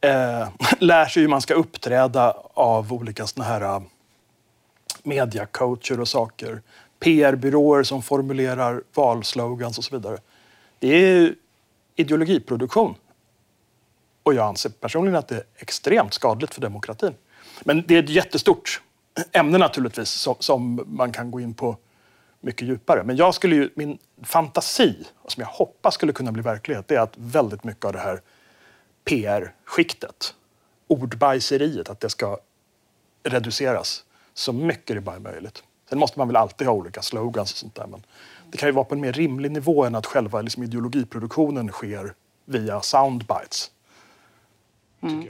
eh, 0.00 0.48
lär 0.78 1.06
sig 1.06 1.22
hur 1.22 1.28
man 1.28 1.40
ska 1.40 1.54
uppträda 1.54 2.36
av 2.54 2.92
olika 2.92 3.26
såna 3.26 3.44
här 3.44 3.60
eh, 3.60 3.82
mediacoacher 5.02 6.00
och 6.00 6.08
saker. 6.08 6.62
PR-byråer 7.00 7.82
som 7.82 8.02
formulerar 8.02 8.82
valslogans 8.94 9.78
och 9.78 9.84
så 9.84 9.96
vidare. 9.96 10.18
Det 10.78 10.88
är 10.88 11.34
ideologiproduktion. 11.96 12.94
Och 14.22 14.34
jag 14.34 14.46
anser 14.46 14.70
personligen 14.70 15.18
att 15.18 15.28
det 15.28 15.34
är 15.34 15.44
extremt 15.56 16.14
skadligt 16.14 16.54
för 16.54 16.60
demokratin. 16.60 17.14
Men 17.64 17.84
det 17.86 17.94
är 17.96 18.02
ett 18.02 18.10
jättestort 18.10 18.82
ämne 19.32 19.58
naturligtvis 19.58 20.10
som, 20.10 20.34
som 20.38 20.84
man 20.86 21.12
kan 21.12 21.30
gå 21.30 21.40
in 21.40 21.54
på 21.54 21.76
mycket 22.40 22.68
djupare. 22.68 23.04
Men 23.04 23.16
jag 23.16 23.34
skulle 23.34 23.56
ju, 23.56 23.70
min 23.74 23.98
fantasi, 24.22 25.06
som 25.28 25.40
jag 25.40 25.48
hoppas 25.48 25.94
skulle 25.94 26.12
kunna 26.12 26.32
bli 26.32 26.42
verklighet, 26.42 26.88
det 26.88 26.94
är 26.94 27.00
att 27.00 27.14
väldigt 27.16 27.64
mycket 27.64 27.84
av 27.84 27.92
det 27.92 27.98
här 27.98 28.20
PR-skiktet, 29.04 30.34
ordbajseriet, 30.86 31.90
att 31.90 32.00
det 32.00 32.10
ska 32.10 32.38
reduceras 33.22 34.04
så 34.34 34.52
mycket 34.52 34.96
det 34.96 35.00
bara 35.00 35.16
är 35.16 35.20
möjligt. 35.20 35.62
Sen 35.88 35.98
måste 35.98 36.18
man 36.18 36.28
väl 36.28 36.36
alltid 36.36 36.66
ha 36.66 36.74
olika 36.74 37.02
slogans 37.02 37.52
och 37.52 37.58
sånt 37.58 37.74
där. 37.74 37.86
Men 37.86 38.02
det 38.50 38.58
kan 38.58 38.68
ju 38.68 38.72
vara 38.72 38.84
på 38.84 38.94
en 38.94 39.00
mer 39.00 39.12
rimlig 39.12 39.50
nivå 39.50 39.84
än 39.84 39.94
att 39.94 40.06
själva 40.06 40.40
liksom, 40.40 40.62
ideologiproduktionen 40.62 41.68
sker 41.68 42.14
via 42.44 42.80
soundbites. 42.80 43.70
Mm. 45.00 45.28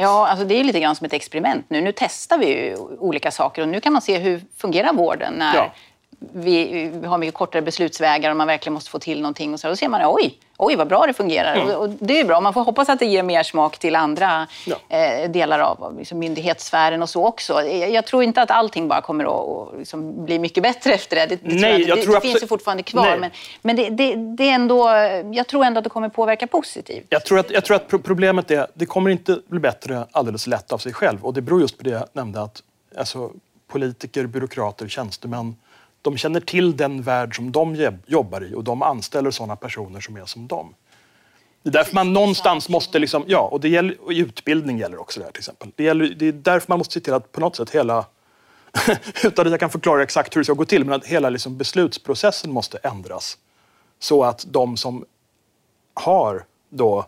Ja, 0.00 0.28
alltså 0.28 0.44
det 0.44 0.54
är 0.54 0.64
lite 0.64 0.80
grann 0.80 0.96
som 0.96 1.04
ett 1.04 1.12
experiment 1.12 1.66
nu. 1.68 1.80
Nu 1.80 1.92
testar 1.96 2.38
vi 2.38 2.46
ju 2.46 2.76
olika 2.76 3.30
saker 3.30 3.62
och 3.62 3.68
nu 3.68 3.80
kan 3.80 3.92
man 3.92 4.02
se 4.02 4.18
hur 4.18 4.42
fungerar 4.56 4.92
vården 4.92 5.32
när 5.32 5.54
ja 5.54 5.72
vi, 6.18 6.90
vi, 6.94 7.06
har 7.06 7.18
mycket 7.18 7.34
kortare 7.34 7.62
beslutsvägar 7.62 8.30
och 8.30 8.36
man 8.36 8.46
verkligen 8.46 8.74
måste 8.74 8.90
få 8.90 8.98
till 8.98 9.20
någonting. 9.20 9.54
Och 9.54 9.60
så, 9.60 9.68
då 9.68 9.76
ser 9.76 9.88
man 9.88 10.00
oj, 10.04 10.38
oj 10.56 10.76
vad 10.76 10.88
bra 10.88 11.06
det 11.06 11.12
fungerar. 11.12 11.54
Mm. 11.54 11.68
Och, 11.68 11.82
och, 11.82 11.88
det 11.88 12.20
är 12.20 12.24
bra. 12.24 12.40
Man 12.40 12.54
får 12.54 12.64
hoppas 12.64 12.88
att 12.88 12.98
det 12.98 13.06
ger 13.06 13.22
mer 13.22 13.42
smak 13.42 13.78
till 13.78 13.96
andra 13.96 14.46
ja. 14.66 14.76
eh, 14.96 15.30
delar 15.30 15.58
av 15.58 15.96
liksom 15.98 16.18
myndighetssfären 16.18 17.02
och 17.02 17.08
så 17.08 17.26
också. 17.26 17.62
Jag, 17.62 17.90
jag, 17.90 18.06
tror 18.06 18.22
inte 18.22 18.42
att 18.42 18.50
allting 18.50 18.88
bara 18.88 19.00
kommer 19.00 19.24
att 19.24 19.78
liksom 19.78 20.24
bli 20.24 20.38
mycket 20.38 20.62
bättre 20.62 20.92
efter 20.92 21.16
det. 21.16 21.26
Det, 21.26 21.38
Nej, 21.42 21.60
tror 21.60 21.88
jag, 21.88 21.98
det, 21.98 22.02
tror 22.02 22.14
det 22.14 22.20
finns 22.20 22.42
ju 22.42 22.46
fortfarande 22.46 22.82
kvar. 22.82 23.06
Nej. 23.06 23.18
Men, 23.18 23.30
men 23.62 23.76
det, 23.76 23.88
det, 23.88 24.14
det, 24.14 24.50
är 24.50 24.54
ändå, 24.54 24.88
jag 25.32 25.46
tror 25.46 25.64
ändå 25.64 25.78
att 25.78 25.84
det 25.84 25.90
kommer 25.90 26.08
påverka 26.08 26.46
positivt. 26.46 27.06
Jag 27.08 27.24
tror 27.24 27.38
att, 27.38 27.50
jag 27.50 27.64
tror 27.64 27.76
att 27.76 27.88
problemet 27.88 28.50
är 28.50 28.66
det 28.74 28.86
kommer 28.86 29.10
inte 29.10 29.40
bli 29.46 29.60
bättre 29.60 30.06
alldeles 30.12 30.46
lätt 30.46 30.72
av 30.72 30.78
sig 30.78 30.92
själv. 30.92 31.26
Och 31.26 31.34
det 31.34 31.40
beror 31.40 31.60
just 31.60 31.78
på 31.78 31.84
det 31.84 31.90
jag 31.90 32.04
nämnde 32.12 32.42
att 32.42 32.62
alltså, 32.98 33.30
politiker, 33.68 34.26
byråkrater, 34.26 34.88
tjänstemän 34.88 35.56
de 36.02 36.16
känner 36.16 36.40
till 36.40 36.76
den 36.76 37.02
värld 37.02 37.36
som 37.36 37.52
de 37.52 37.92
jobbar 38.06 38.44
i 38.44 38.54
och 38.54 38.64
de 38.64 38.82
anställer 38.82 39.30
sådana 39.30 39.56
personer 39.56 40.00
som 40.00 40.16
är 40.16 40.24
som 40.24 40.46
dem. 40.46 40.74
Det 41.62 41.68
är 41.68 41.72
därför 41.72 41.94
man 41.94 42.12
någonstans 42.12 42.68
måste, 42.68 42.98
liksom, 42.98 43.24
ja, 43.26 43.40
och, 43.40 43.60
det 43.60 43.68
gäller, 43.68 43.96
och 44.00 44.10
utbildning 44.10 44.78
gäller 44.78 45.00
också 45.00 45.20
det 45.20 45.24
här 45.24 45.32
till 45.32 45.40
exempel. 45.40 45.70
Det, 45.76 45.84
gäller, 45.84 46.14
det 46.18 46.26
är 46.26 46.32
därför 46.32 46.68
man 46.68 46.78
måste 46.78 46.94
se 46.94 47.00
till 47.00 47.14
att 47.14 47.32
på 47.32 47.40
något 47.40 47.56
sätt 47.56 47.70
hela, 47.70 48.06
utan 49.24 49.46
att 49.46 49.50
jag 49.50 49.60
kan 49.60 49.70
förklara 49.70 50.02
exakt 50.02 50.36
hur 50.36 50.40
det 50.40 50.44
ska 50.44 50.52
gå 50.52 50.64
till, 50.64 50.84
men 50.84 50.94
att 50.94 51.06
hela 51.06 51.30
liksom 51.30 51.56
beslutsprocessen 51.56 52.52
måste 52.52 52.78
ändras. 52.78 53.38
Så 53.98 54.24
att 54.24 54.44
de 54.48 54.76
som 54.76 55.04
har 55.94 56.44
då 56.70 57.06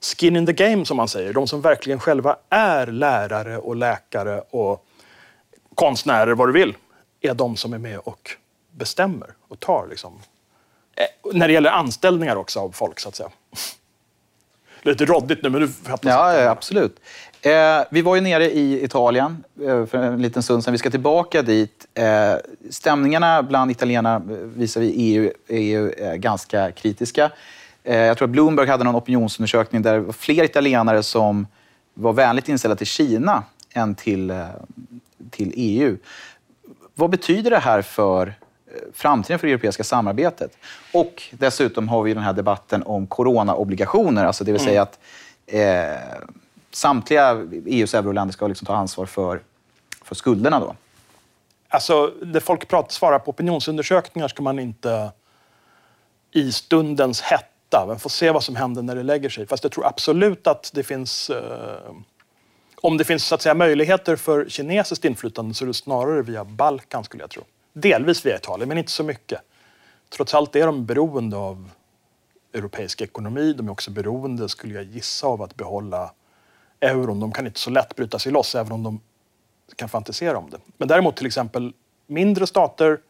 skin 0.00 0.36
in 0.36 0.46
the 0.46 0.52
game 0.52 0.84
som 0.84 0.96
man 0.96 1.08
säger, 1.08 1.32
de 1.32 1.46
som 1.46 1.60
verkligen 1.60 2.00
själva 2.00 2.36
är 2.48 2.86
lärare 2.86 3.58
och 3.58 3.76
läkare 3.76 4.40
och 4.50 4.84
konstnärer, 5.74 6.34
vad 6.34 6.48
du 6.48 6.52
vill, 6.52 6.76
är 7.20 7.34
de 7.34 7.56
som 7.56 7.72
är 7.72 7.78
med 7.78 7.98
och 7.98 8.30
bestämmer 8.70 9.28
och 9.48 9.60
tar 9.60 9.86
liksom, 9.90 10.12
eh, 10.96 11.32
när 11.34 11.48
det 11.48 11.54
gäller 11.54 11.70
anställningar 11.70 12.36
också 12.36 12.60
av 12.60 12.70
folk 12.70 13.00
så 13.00 13.08
att 13.08 13.16
säga. 13.16 13.30
Lite 14.82 15.04
råddigt 15.04 15.42
nu, 15.42 15.50
men 15.50 15.60
du 15.60 15.68
fattar. 15.68 16.10
Ja, 16.10 16.40
ja, 16.40 16.50
absolut. 16.50 17.00
Eh, 17.42 17.80
vi 17.90 18.02
var 18.02 18.14
ju 18.14 18.20
nere 18.20 18.50
i 18.50 18.84
Italien 18.84 19.44
eh, 19.62 19.86
för 19.86 19.98
en 19.98 20.22
liten 20.22 20.42
stund 20.42 20.64
sedan. 20.64 20.72
Vi 20.72 20.78
ska 20.78 20.90
tillbaka 20.90 21.42
dit. 21.42 21.86
Eh, 21.94 22.34
stämningarna 22.70 23.42
bland 23.42 23.70
italienarna 23.70 24.16
eh, 24.16 24.36
visar 24.36 24.80
vi 24.80 24.92
EU 24.96 25.32
är 25.48 25.60
ju 25.60 25.90
eh, 25.90 26.14
ganska 26.14 26.72
kritiska. 26.72 27.30
Eh, 27.84 27.96
jag 27.96 28.18
tror 28.18 28.28
att 28.28 28.32
Bloomberg 28.32 28.68
hade 28.68 28.84
någon 28.84 28.96
opinionsundersökning 28.96 29.82
där 29.82 29.94
det 29.94 30.00
var 30.00 30.12
fler 30.12 30.44
italienare 30.44 31.02
som 31.02 31.46
var 31.94 32.12
vänligt 32.12 32.48
inställda 32.48 32.76
till 32.76 32.86
Kina 32.86 33.42
än 33.72 33.94
till, 33.94 34.44
till 35.30 35.52
EU. 35.56 35.96
Vad 36.98 37.10
betyder 37.10 37.50
det 37.50 37.58
här 37.58 37.82
för 37.82 38.26
eh, 38.26 38.32
framtiden 38.92 39.38
för 39.38 39.46
det 39.46 39.52
europeiska 39.52 39.84
samarbetet? 39.84 40.58
Och 40.92 41.22
dessutom 41.30 41.88
har 41.88 42.02
vi 42.02 42.14
den 42.14 42.22
här 42.22 42.32
debatten 42.32 42.82
om 42.82 43.06
coronaobligationer, 43.06 44.24
alltså 44.24 44.44
det 44.44 44.52
vill 44.52 44.60
säga 44.60 44.82
att 44.82 44.98
eh, 45.46 45.98
samtliga 46.70 47.46
EUs 47.66 47.94
euroländer 47.94 48.32
ska 48.32 48.46
liksom 48.46 48.66
ta 48.66 48.76
ansvar 48.76 49.06
för, 49.06 49.40
för 50.02 50.14
skulderna. 50.14 50.60
Då. 50.60 50.74
Alltså, 51.68 52.12
när 52.22 52.40
folk 52.40 52.68
pratar, 52.68 52.90
svarar 52.90 53.18
på 53.18 53.30
opinionsundersökningar 53.30 54.28
ska 54.28 54.42
man 54.42 54.58
inte 54.58 55.10
i 56.32 56.52
stundens 56.52 57.20
hetta, 57.20 57.84
men 57.86 57.98
får 57.98 58.10
se 58.10 58.30
vad 58.30 58.44
som 58.44 58.56
händer 58.56 58.82
när 58.82 58.96
det 58.96 59.02
lägger 59.02 59.28
sig. 59.28 59.46
Fast 59.46 59.64
jag 59.64 59.72
tror 59.72 59.86
absolut 59.86 60.46
att 60.46 60.70
det 60.74 60.82
finns 60.82 61.30
eh, 61.30 61.92
om 62.82 62.96
det 62.96 63.04
finns 63.04 63.24
så 63.24 63.34
att 63.34 63.42
säga, 63.42 63.54
möjligheter 63.54 64.16
för 64.16 64.48
kinesiskt 64.48 65.04
inflytande 65.04 65.54
så 65.54 65.64
är 65.64 65.66
det 65.66 65.74
snarare 65.74 66.22
via 66.22 66.44
Balkan 66.44 67.04
skulle 67.04 67.22
jag 67.22 67.30
tro. 67.30 67.42
Delvis 67.72 68.26
via 68.26 68.36
Italien, 68.36 68.68
men 68.68 68.78
inte 68.78 68.90
så 68.90 69.02
mycket. 69.02 69.40
Trots 70.08 70.34
allt 70.34 70.56
är 70.56 70.66
de 70.66 70.86
beroende 70.86 71.36
av 71.36 71.70
europeisk 72.52 73.00
ekonomi. 73.00 73.52
De 73.52 73.68
är 73.68 73.72
också 73.72 73.90
beroende, 73.90 74.48
skulle 74.48 74.74
jag 74.74 74.84
gissa, 74.84 75.26
av 75.26 75.42
att 75.42 75.54
behålla 75.56 76.12
euron. 76.80 77.20
De 77.20 77.32
kan 77.32 77.46
inte 77.46 77.60
så 77.60 77.70
lätt 77.70 77.96
bryta 77.96 78.18
sig 78.18 78.32
loss, 78.32 78.54
även 78.54 78.72
om 78.72 78.82
de 78.82 79.00
kan 79.76 79.88
fantisera 79.88 80.38
om 80.38 80.50
det. 80.50 80.58
Men 80.76 80.88
däremot 80.88 81.16
till 81.16 81.26
exempel 81.26 81.72
mindre 82.06 82.46
stater, 82.46 83.00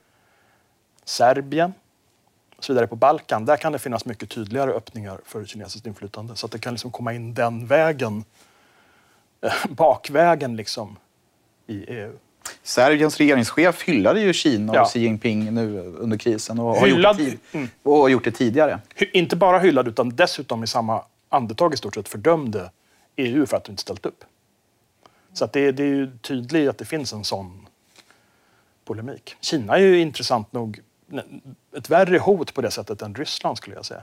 Serbien 1.04 1.74
och 2.56 2.64
så 2.64 2.72
vidare 2.72 2.86
på 2.86 2.96
Balkan, 2.96 3.44
där 3.44 3.56
kan 3.56 3.72
det 3.72 3.78
finnas 3.78 4.04
mycket 4.04 4.30
tydligare 4.30 4.72
öppningar 4.72 5.20
för 5.24 5.44
kinesiskt 5.44 5.86
inflytande. 5.86 6.36
Så 6.36 6.46
att 6.46 6.52
det 6.52 6.58
kan 6.58 6.74
liksom 6.74 6.90
komma 6.90 7.12
in 7.12 7.34
den 7.34 7.66
vägen 7.66 8.24
bakvägen 9.68 10.56
liksom 10.56 10.96
i 11.66 11.84
EU. 11.88 12.12
Serbiens 12.62 13.16
regeringschef 13.16 13.82
hyllade 13.82 14.20
ju 14.20 14.32
Kina 14.32 14.72
och 14.72 14.78
ja. 14.78 14.84
Xi 14.84 15.00
Jinping 15.00 15.54
nu 15.54 15.78
under 15.80 16.16
krisen 16.16 16.58
och 16.58 16.76
har, 16.76 16.86
Hyllad, 16.86 17.20
gjort, 17.20 17.38
det 17.52 17.58
mm. 17.58 17.68
och 17.82 17.96
har 17.96 18.08
gjort 18.08 18.24
det 18.24 18.30
tidigare. 18.30 18.80
Inte 19.12 19.36
bara 19.36 19.58
hyllad 19.58 19.88
utan 19.88 20.16
dessutom 20.16 20.64
i 20.64 20.66
samma 20.66 21.02
andetag 21.28 21.74
i 21.74 21.76
stort 21.76 21.94
sett 21.94 22.08
fördömde 22.08 22.70
EU 23.16 23.46
för 23.46 23.56
att 23.56 23.64
de 23.64 23.70
inte 23.70 23.82
ställt 23.82 24.06
upp. 24.06 24.24
Så 25.32 25.44
att 25.44 25.52
det, 25.52 25.72
det 25.72 25.82
är 25.82 25.86
ju 25.86 26.18
tydligt 26.18 26.68
att 26.68 26.78
det 26.78 26.84
finns 26.84 27.12
en 27.12 27.24
sån 27.24 27.68
polemik. 28.84 29.36
Kina 29.40 29.76
är 29.76 29.80
ju 29.80 30.00
intressant 30.00 30.52
nog 30.52 30.80
ett 31.76 31.90
värre 31.90 32.18
hot 32.18 32.54
på 32.54 32.60
det 32.60 32.70
sättet 32.70 33.02
än 33.02 33.14
Ryssland 33.14 33.56
skulle 33.56 33.76
jag 33.76 33.84
säga. 33.84 34.02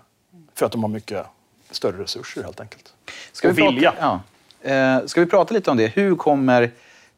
För 0.54 0.66
att 0.66 0.72
de 0.72 0.84
har 0.84 0.90
mycket 0.90 1.26
större 1.72 2.04
resurser 2.04 2.44
helt 2.44 2.60
enkelt. 2.60 2.94
Ska 3.32 3.50
och 3.50 3.58
vi 3.58 3.62
vilja. 3.62 3.92
Prata, 3.92 4.06
ja. 4.06 4.22
Eh, 4.66 5.06
ska 5.06 5.22
vi 5.22 5.28
prata 5.28 5.54
lite 5.54 5.72
om 5.72 5.78
det? 5.78 5.88
Hur 5.88 6.16
kommer 6.16 6.64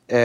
eh, 0.08 0.20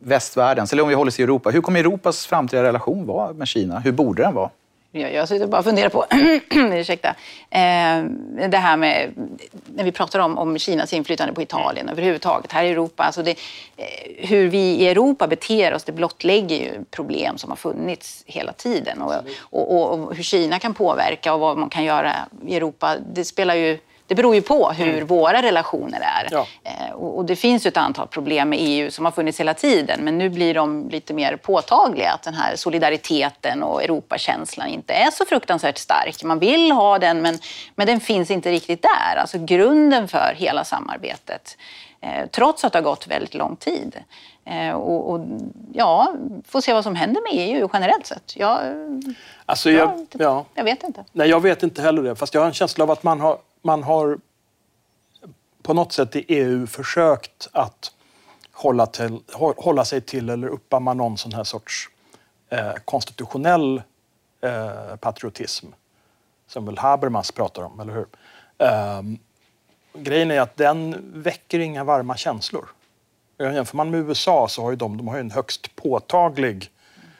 västvärldens, 0.00 0.72
eller 0.72 0.82
om 0.82 0.88
vi 0.88 0.94
håller 0.94 1.08
oss 1.08 1.20
i 1.20 1.22
Europa, 1.22 1.50
hur 1.50 1.60
kommer 1.60 1.80
Europas 1.80 2.26
framtida 2.26 2.62
relation 2.62 3.06
vara 3.06 3.32
med 3.32 3.48
Kina? 3.48 3.78
Hur 3.78 3.92
borde 3.92 4.22
den 4.22 4.34
vara? 4.34 4.50
Jag, 4.92 5.12
jag 5.14 5.28
sitter 5.28 5.46
bara 5.46 5.58
och 5.58 5.64
funderar 5.64 5.88
på, 5.88 6.06
ursäkta, 6.74 7.08
eh, 7.50 8.04
det 8.48 8.58
här 8.58 8.76
med 8.76 9.10
när 9.74 9.84
vi 9.84 9.92
pratar 9.92 10.18
om, 10.18 10.38
om 10.38 10.58
Kinas 10.58 10.92
inflytande 10.92 11.34
på 11.34 11.42
Italien 11.42 11.88
överhuvudtaget, 11.88 12.52
här 12.52 12.64
i 12.64 12.70
Europa. 12.70 13.02
Alltså 13.02 13.22
det, 13.22 13.30
eh, 13.76 14.28
hur 14.28 14.48
vi 14.48 14.58
i 14.58 14.88
Europa 14.88 15.26
beter 15.26 15.74
oss, 15.74 15.84
det 15.84 15.92
blottlägger 15.92 16.56
ju 16.56 16.84
problem 16.90 17.38
som 17.38 17.50
har 17.50 17.56
funnits 17.56 18.22
hela 18.26 18.52
tiden. 18.52 19.02
Och, 19.02 19.14
och, 19.40 19.76
och, 19.76 19.92
och 19.92 20.14
hur 20.14 20.22
Kina 20.22 20.58
kan 20.58 20.74
påverka 20.74 21.34
och 21.34 21.40
vad 21.40 21.58
man 21.58 21.68
kan 21.68 21.84
göra 21.84 22.12
i 22.46 22.56
Europa, 22.56 22.96
det 23.14 23.24
spelar 23.24 23.54
ju 23.54 23.78
det 24.06 24.14
beror 24.14 24.34
ju 24.34 24.42
på 24.42 24.70
hur 24.70 24.94
mm. 24.94 25.06
våra 25.06 25.42
relationer 25.42 26.00
är. 26.00 26.28
Ja. 26.30 26.46
Eh, 26.64 26.90
och, 26.90 27.24
det 27.24 27.36
finns 27.36 27.66
ju 27.66 27.68
ett 27.68 27.76
antal 27.76 28.06
problem 28.06 28.48
med 28.48 28.58
EU 28.62 28.90
som 28.90 29.04
har 29.04 29.12
funnits 29.12 29.40
hela 29.40 29.54
tiden, 29.54 30.00
men 30.04 30.18
nu 30.18 30.28
blir 30.28 30.54
de 30.54 30.88
lite 30.88 31.14
mer 31.14 31.36
påtagliga. 31.36 32.12
Att 32.12 32.22
den 32.22 32.34
här 32.34 32.56
solidariteten 32.56 33.62
och 33.62 33.82
Europakänslan 33.82 34.68
inte 34.68 34.94
är 34.94 35.10
så 35.10 35.24
fruktansvärt 35.24 35.78
stark. 35.78 36.24
Man 36.24 36.38
vill 36.38 36.72
ha 36.72 36.98
den, 36.98 37.22
men, 37.22 37.38
men 37.74 37.86
den 37.86 38.00
finns 38.00 38.30
inte 38.30 38.50
riktigt 38.50 38.82
där. 38.82 39.16
Alltså 39.16 39.38
grunden 39.38 40.08
för 40.08 40.34
hela 40.36 40.64
samarbetet. 40.64 41.56
Eh, 42.00 42.26
trots 42.26 42.64
att 42.64 42.72
det 42.72 42.78
har 42.78 42.84
gått 42.84 43.06
väldigt 43.06 43.34
lång 43.34 43.56
tid. 43.56 43.96
Eh, 44.44 44.72
och, 44.72 45.10
och, 45.10 45.26
ja, 45.72 46.14
får 46.44 46.60
se 46.60 46.72
vad 46.72 46.84
som 46.84 46.94
händer 46.94 47.22
med 47.22 47.30
EU 47.32 47.68
generellt 47.72 48.06
sett. 48.06 48.36
Jag, 48.36 48.58
alltså 49.46 49.70
jag, 49.70 50.06
ja. 50.12 50.44
jag 50.54 50.64
vet 50.64 50.82
inte. 50.82 51.04
Nej, 51.12 51.28
jag 51.28 51.40
vet 51.40 51.62
inte 51.62 51.82
heller 51.82 52.02
det. 52.02 52.16
Fast 52.16 52.34
jag 52.34 52.40
har 52.40 52.46
en 52.46 52.54
känsla 52.54 52.84
av 52.84 52.90
att 52.90 53.02
man 53.02 53.20
har 53.20 53.38
man 53.66 53.82
har 53.82 54.18
på 55.62 55.74
något 55.74 55.92
sätt 55.92 56.16
i 56.16 56.24
EU 56.28 56.66
försökt 56.66 57.48
att 57.52 57.92
hålla, 58.52 58.86
till, 58.86 59.20
hålla 59.56 59.84
sig 59.84 60.00
till 60.00 60.30
eller 60.30 60.48
uppamma 60.48 60.94
någon 60.94 61.18
sån 61.18 61.32
här 61.32 61.44
sorts 61.44 61.88
eh, 62.48 62.72
konstitutionell 62.84 63.82
eh, 64.40 64.96
patriotism 64.96 65.66
som 66.46 66.66
väl 66.66 66.78
Habermas 66.78 67.32
pratar 67.32 67.62
om, 67.62 67.80
eller 67.80 67.92
hur? 67.92 68.06
Eh, 68.58 69.02
grejen 69.94 70.30
är 70.30 70.40
att 70.40 70.56
den 70.56 71.12
väcker 71.14 71.58
inga 71.58 71.84
varma 71.84 72.16
känslor. 72.16 72.68
Jämför 73.38 73.76
man 73.76 73.90
med 73.90 74.00
USA 74.00 74.48
så 74.48 74.62
har 74.62 74.70
ju 74.70 74.76
de, 74.76 74.96
de 74.96 75.08
har 75.08 75.18
en 75.18 75.30
högst 75.30 75.76
påtaglig 75.76 76.70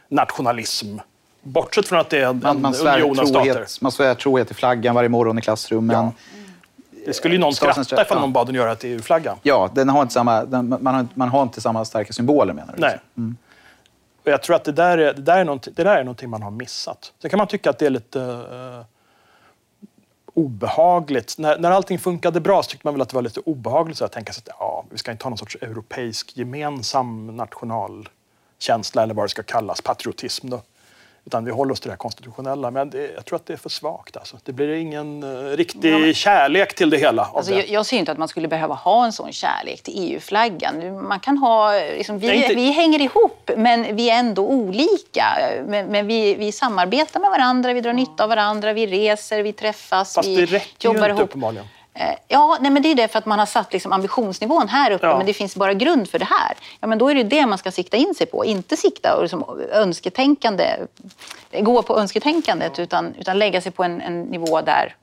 nationalism 0.08 0.98
Bortsett 1.46 1.88
från 1.88 1.98
att 1.98 2.10
det 2.10 2.18
är 2.18 2.26
en, 2.26 2.40
man, 2.42 2.60
man 2.60 2.74
union 2.74 3.18
av 3.18 3.24
stater. 3.24 3.66
Man 3.80 3.92
svär 3.92 4.14
trohet 4.14 4.46
till 4.46 4.56
flaggan 4.56 4.94
varje 4.94 5.08
morgon 5.08 5.38
i 5.38 5.42
klassrummen. 5.42 5.96
Ja. 5.96 6.12
Det 7.06 7.12
skulle 7.12 7.34
ju 7.34 7.40
någon 7.40 7.54
skratta 7.54 8.02
ifall 8.02 8.20
någon 8.20 8.32
bad 8.32 8.46
den 8.46 8.54
göra 8.54 8.74
till 8.74 8.90
EU-flaggan. 8.90 9.38
Ja, 9.42 9.70
den 9.74 9.88
har 9.88 10.02
inte 10.02 10.14
samma, 10.14 10.44
den, 10.44 10.68
man, 10.68 10.94
har, 10.94 11.08
man 11.14 11.28
har 11.28 11.42
inte 11.42 11.60
samma 11.60 11.84
starka 11.84 12.12
symboler 12.12 12.54
menar 12.54 12.74
du? 12.76 12.80
Nej. 12.80 12.98
Mm. 13.16 13.36
Och 14.24 14.32
jag 14.32 14.42
tror 14.42 14.56
att 14.56 14.64
det 14.64 14.72
där, 14.72 14.98
är, 14.98 15.14
det, 15.14 15.22
där 15.22 15.38
är 15.38 15.44
någonting, 15.44 15.72
det 15.76 15.84
där 15.84 15.96
är 15.96 16.04
någonting 16.04 16.30
man 16.30 16.42
har 16.42 16.50
missat. 16.50 17.12
Sen 17.22 17.30
kan 17.30 17.38
man 17.38 17.46
tycka 17.46 17.70
att 17.70 17.78
det 17.78 17.86
är 17.86 17.90
lite 17.90 18.18
uh, 18.18 18.84
obehagligt. 20.34 21.38
När, 21.38 21.58
när 21.58 21.70
allting 21.70 21.98
funkade 21.98 22.40
bra 22.40 22.62
så 22.62 22.70
tyckte 22.70 22.86
man 22.86 22.94
väl 22.94 23.02
att 23.02 23.08
det 23.08 23.14
var 23.14 23.22
lite 23.22 23.40
obehagligt 23.40 23.98
så 23.98 24.04
att 24.04 24.12
tänka 24.12 24.32
sig 24.32 24.42
att 24.46 24.56
ja, 24.58 24.84
vi 24.90 24.98
ska 24.98 25.10
inte 25.10 25.24
ha 25.24 25.30
någon 25.30 25.38
sorts 25.38 25.56
europeisk 25.60 26.36
gemensam 26.36 27.36
national 27.36 28.08
känsla 28.58 29.02
eller 29.02 29.14
vad 29.14 29.24
det 29.24 29.28
ska 29.28 29.42
kallas, 29.42 29.80
patriotism. 29.80 30.50
Då. 30.50 30.60
Utan 31.26 31.44
vi 31.44 31.50
håller 31.50 31.72
oss 31.72 31.80
till 31.80 31.90
det 31.90 31.96
konstitutionella. 31.96 32.70
Men 32.70 32.90
det, 32.90 33.10
jag 33.14 33.24
tror 33.24 33.36
att 33.36 33.46
det 33.46 33.52
är 33.52 33.56
för 33.56 33.68
svagt. 33.68 34.16
Alltså. 34.16 34.36
Det 34.44 34.52
blir 34.52 34.68
ingen 34.68 35.24
uh, 35.24 35.56
riktig 35.56 35.92
ja, 35.92 35.98
men... 35.98 36.14
kärlek 36.14 36.74
till 36.74 36.90
det 36.90 36.96
hela. 36.96 37.24
Alltså, 37.24 37.52
det. 37.52 37.58
Jag, 37.58 37.68
jag, 37.68 37.86
ser 37.86 37.96
inte 37.96 38.12
att 38.12 38.18
man 38.18 38.28
skulle 38.28 38.48
behöva 38.48 38.74
ha 38.74 39.04
en 39.04 39.12
sån 39.12 39.32
kärlek 39.32 39.82
till 39.82 39.94
EU-flaggan. 39.96 41.04
Man 41.08 41.20
kan 41.20 41.38
ha, 41.38 41.72
liksom, 41.72 42.18
vi, 42.18 42.34
inte... 42.34 42.54
vi 42.54 42.70
hänger 42.70 43.00
ihop, 43.00 43.50
men 43.56 43.96
vi 43.96 44.10
är 44.10 44.18
ändå 44.18 44.46
olika. 44.48 45.24
Men, 45.66 45.86
men 45.86 46.06
vi, 46.06 46.34
vi 46.34 46.52
samarbetar 46.52 47.20
med 47.20 47.30
varandra, 47.30 47.72
vi 47.72 47.80
drar 47.80 47.92
nytta 47.92 48.22
av 48.22 48.28
varandra, 48.28 48.72
vi 48.72 48.86
reser, 48.86 49.42
vi 49.42 49.52
träffas, 49.52 50.14
Fast 50.14 50.28
vi 50.28 50.36
det 50.36 50.46
räcker 50.46 50.88
jobbar 50.88 51.00
ju 51.00 51.10
inte 51.10 51.20
ihop. 51.20 51.30
uppenbarligen. 51.30 51.66
Eh, 51.98 52.14
ja, 52.28 52.58
nej, 52.60 52.70
men 52.70 52.82
det 52.82 52.90
är 52.90 52.94
det 52.94 53.08
för 53.08 53.18
att 53.18 53.26
man 53.26 53.38
har 53.38 53.46
satt 53.46 53.72
liksom 53.72 53.92
ambitionsnivån 53.92 54.68
här 54.68 54.90
uppe, 54.90 55.06
ja. 55.06 55.16
men 55.16 55.26
det 55.26 55.32
finns 55.32 55.56
bara 55.56 55.74
grund 55.74 56.10
för 56.10 56.18
det 56.18 56.24
här. 56.24 56.56
Ja, 56.80 56.86
men 56.86 56.98
då 56.98 57.08
är 57.08 57.14
det 57.14 57.22
det 57.22 57.46
man 57.46 57.58
ska 57.58 57.70
sikta 57.70 57.96
in 57.96 58.14
sig 58.14 58.26
på, 58.26 58.44
inte 58.44 58.76
sikta 58.76 59.16
och 59.16 59.22
liksom 59.22 59.44
önsketänkande, 59.72 60.76
gå 61.60 61.82
på 61.82 61.98
önsketänkandet, 61.98 62.78
ja. 62.78 62.84
utan, 62.84 63.14
utan 63.18 63.38
lägga 63.38 63.60
sig 63.60 63.72
på 63.72 63.84
en, 63.84 64.00
en 64.00 64.22
nivå 64.22 64.60
där, 64.60 64.96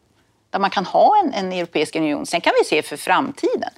där 0.50 0.60
man 0.60 0.70
kan 0.70 0.86
ha 0.86 1.18
en, 1.24 1.34
en 1.34 1.52
europeisk 1.52 1.96
union. 1.96 2.26
Sen 2.26 2.42
kan 2.42 2.54
vi 2.60 2.66
se 2.66 2.82
för 2.82 2.98
framtiden. 2.98 3.70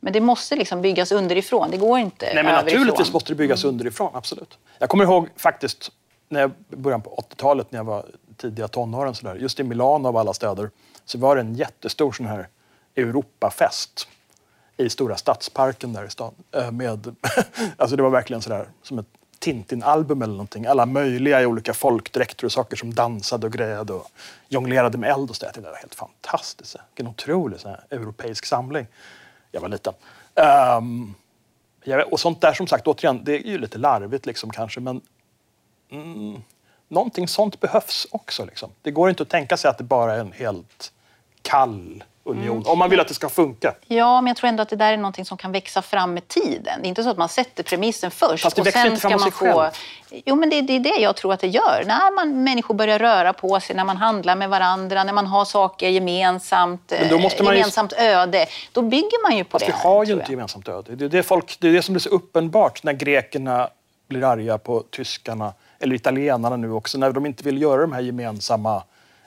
Men 0.00 0.12
det 0.12 0.20
måste 0.20 0.56
liksom 0.56 0.82
byggas 0.82 1.12
underifrån, 1.12 1.70
det 1.70 1.76
går 1.76 1.98
inte 1.98 2.26
Nej, 2.26 2.34
men 2.34 2.46
överifrån. 2.46 2.80
Naturligtvis 2.80 3.12
måste 3.12 3.32
det 3.32 3.36
byggas 3.36 3.64
mm. 3.64 3.74
underifrån, 3.74 4.10
absolut. 4.14 4.58
Jag 4.78 4.88
kommer 4.88 5.04
ihåg 5.04 5.28
faktiskt 5.36 5.90
när 6.28 6.40
jag, 6.40 6.50
början 6.68 7.02
på 7.02 7.24
80-talet, 7.30 7.72
när 7.72 7.78
jag 7.78 7.84
var 7.84 8.04
tidiga 8.36 8.68
tonåren, 8.68 9.14
så 9.14 9.26
där, 9.26 9.34
just 9.34 9.60
i 9.60 9.62
Milano 9.62 10.08
av 10.08 10.16
alla 10.16 10.34
städer, 10.34 10.70
så 11.04 11.18
var 11.18 11.36
det 11.36 11.40
en 11.40 11.54
jättestor 11.54 12.12
sån 12.12 12.26
här 12.26 12.48
Europafest 12.96 14.08
i 14.76 14.90
stora 14.90 15.16
stadsparken 15.16 15.92
där 15.92 16.04
i 16.04 16.10
stan. 16.10 16.34
Eh, 16.52 16.70
med, 16.70 17.16
alltså 17.76 17.96
det 17.96 18.02
var 18.02 18.10
verkligen 18.10 18.42
sådär 18.42 18.68
som 18.82 18.98
ett 18.98 19.06
Tintin-album 19.38 20.22
eller 20.22 20.32
någonting. 20.32 20.66
Alla 20.66 20.86
möjliga 20.86 21.42
i 21.42 21.46
olika 21.46 21.74
folkdräkter 21.74 22.44
och 22.44 22.52
saker 22.52 22.76
som 22.76 22.94
dansade 22.94 23.46
och 23.46 23.52
grejade 23.52 23.92
och 23.92 24.10
jonglerade 24.48 24.98
med 24.98 25.10
eld 25.10 25.30
och 25.30 25.36
sådär. 25.36 25.52
Det 25.54 25.60
var 25.60 25.74
helt 25.74 25.94
fantastiskt. 25.94 26.76
Vilken 26.90 27.06
otrolig 27.06 27.60
så 27.60 27.76
europeisk 27.90 28.46
samling. 28.46 28.86
Jag 29.52 29.60
var 29.60 29.68
liten. 29.68 29.92
Um, 30.78 31.14
och 32.10 32.20
sånt 32.20 32.40
där 32.40 32.52
som 32.52 32.66
sagt, 32.66 32.86
återigen, 32.86 33.24
det 33.24 33.32
är 33.32 33.46
ju 33.46 33.58
lite 33.58 33.78
larvigt 33.78 34.26
liksom 34.26 34.50
kanske 34.50 34.80
men 34.80 35.00
mm, 35.90 36.42
någonting 36.88 37.28
sånt 37.28 37.60
behövs 37.60 38.06
också. 38.10 38.44
Liksom. 38.44 38.70
Det 38.82 38.90
går 38.90 39.10
inte 39.10 39.22
att 39.22 39.28
tänka 39.28 39.56
sig 39.56 39.70
att 39.70 39.78
det 39.78 39.84
bara 39.84 40.14
är 40.14 40.18
en 40.18 40.32
helt 40.32 40.92
kall 41.42 42.04
union. 42.26 42.56
Mm. 42.56 42.68
Om 42.68 42.78
man 42.78 42.90
vill 42.90 43.00
att 43.00 43.08
det 43.08 43.14
ska 43.14 43.28
funka. 43.28 43.74
Ja, 43.86 44.20
men 44.20 44.26
jag 44.26 44.36
tror 44.36 44.48
ändå 44.48 44.62
att 44.62 44.68
det 44.68 44.76
där 44.76 44.92
är 44.92 44.96
någonting 44.96 45.24
som 45.24 45.38
kan 45.38 45.52
växa 45.52 45.82
fram 45.82 46.14
med 46.14 46.28
tiden. 46.28 46.82
Det 46.82 46.86
är 46.86 46.88
inte 46.88 47.02
så 47.02 47.10
att 47.10 47.18
man 47.18 47.28
sätter 47.28 47.62
premissen 47.62 48.10
först 48.10 48.42
Fast 48.42 48.56
det 48.56 48.62
och 48.62 48.68
sen 48.68 48.86
inte 48.86 49.00
fram 49.00 49.10
ska 49.10 49.18
man 49.18 49.32
få... 49.32 49.60
Själv. 49.60 49.72
Jo, 50.24 50.34
men 50.34 50.50
det, 50.50 50.60
det, 50.60 50.72
är 50.72 50.80
det 50.80 50.96
jag 51.00 51.16
tror 51.16 51.32
att 51.32 51.40
det 51.40 51.46
gör. 51.46 51.84
När 51.86 52.14
man, 52.14 52.44
människor 52.44 52.74
börjar 52.74 52.98
röra 52.98 53.32
på 53.32 53.60
sig, 53.60 53.76
när 53.76 53.84
man 53.84 53.96
handlar 53.96 54.36
med 54.36 54.50
varandra, 54.50 55.04
när 55.04 55.12
man 55.12 55.26
har 55.26 55.44
saker 55.44 55.88
gemensamt, 55.88 56.92
men 57.00 57.08
då 57.08 57.18
måste 57.18 57.42
man 57.42 57.56
gemensamt 57.56 57.92
ju... 57.92 58.04
öde, 58.04 58.46
då 58.72 58.82
bygger 58.82 59.22
man 59.22 59.36
ju 59.36 59.44
på 59.44 59.50
Fast 59.50 59.66
det. 59.66 59.72
vi 59.72 59.88
har 59.88 60.04
ju 60.04 60.12
inte 60.12 60.30
gemensamt 60.30 60.68
öde. 60.68 60.96
Det 60.96 61.04
är 61.04 61.08
det, 61.08 61.22
folk, 61.22 61.56
det 61.60 61.68
är 61.68 61.72
det 61.72 61.82
som 61.82 61.92
blir 61.92 62.00
så 62.00 62.08
uppenbart 62.08 62.82
när 62.82 62.92
grekerna 62.92 63.68
blir 64.08 64.24
arga 64.24 64.58
på 64.58 64.84
tyskarna, 64.90 65.52
eller 65.78 65.96
italienarna 65.96 66.56
nu 66.56 66.72
också, 66.72 66.98
när 66.98 67.12
de 67.12 67.26
inte 67.26 67.44
vill 67.44 67.62
göra 67.62 67.80
de 67.80 67.92
här 67.92 68.00
gemensamma 68.00 68.82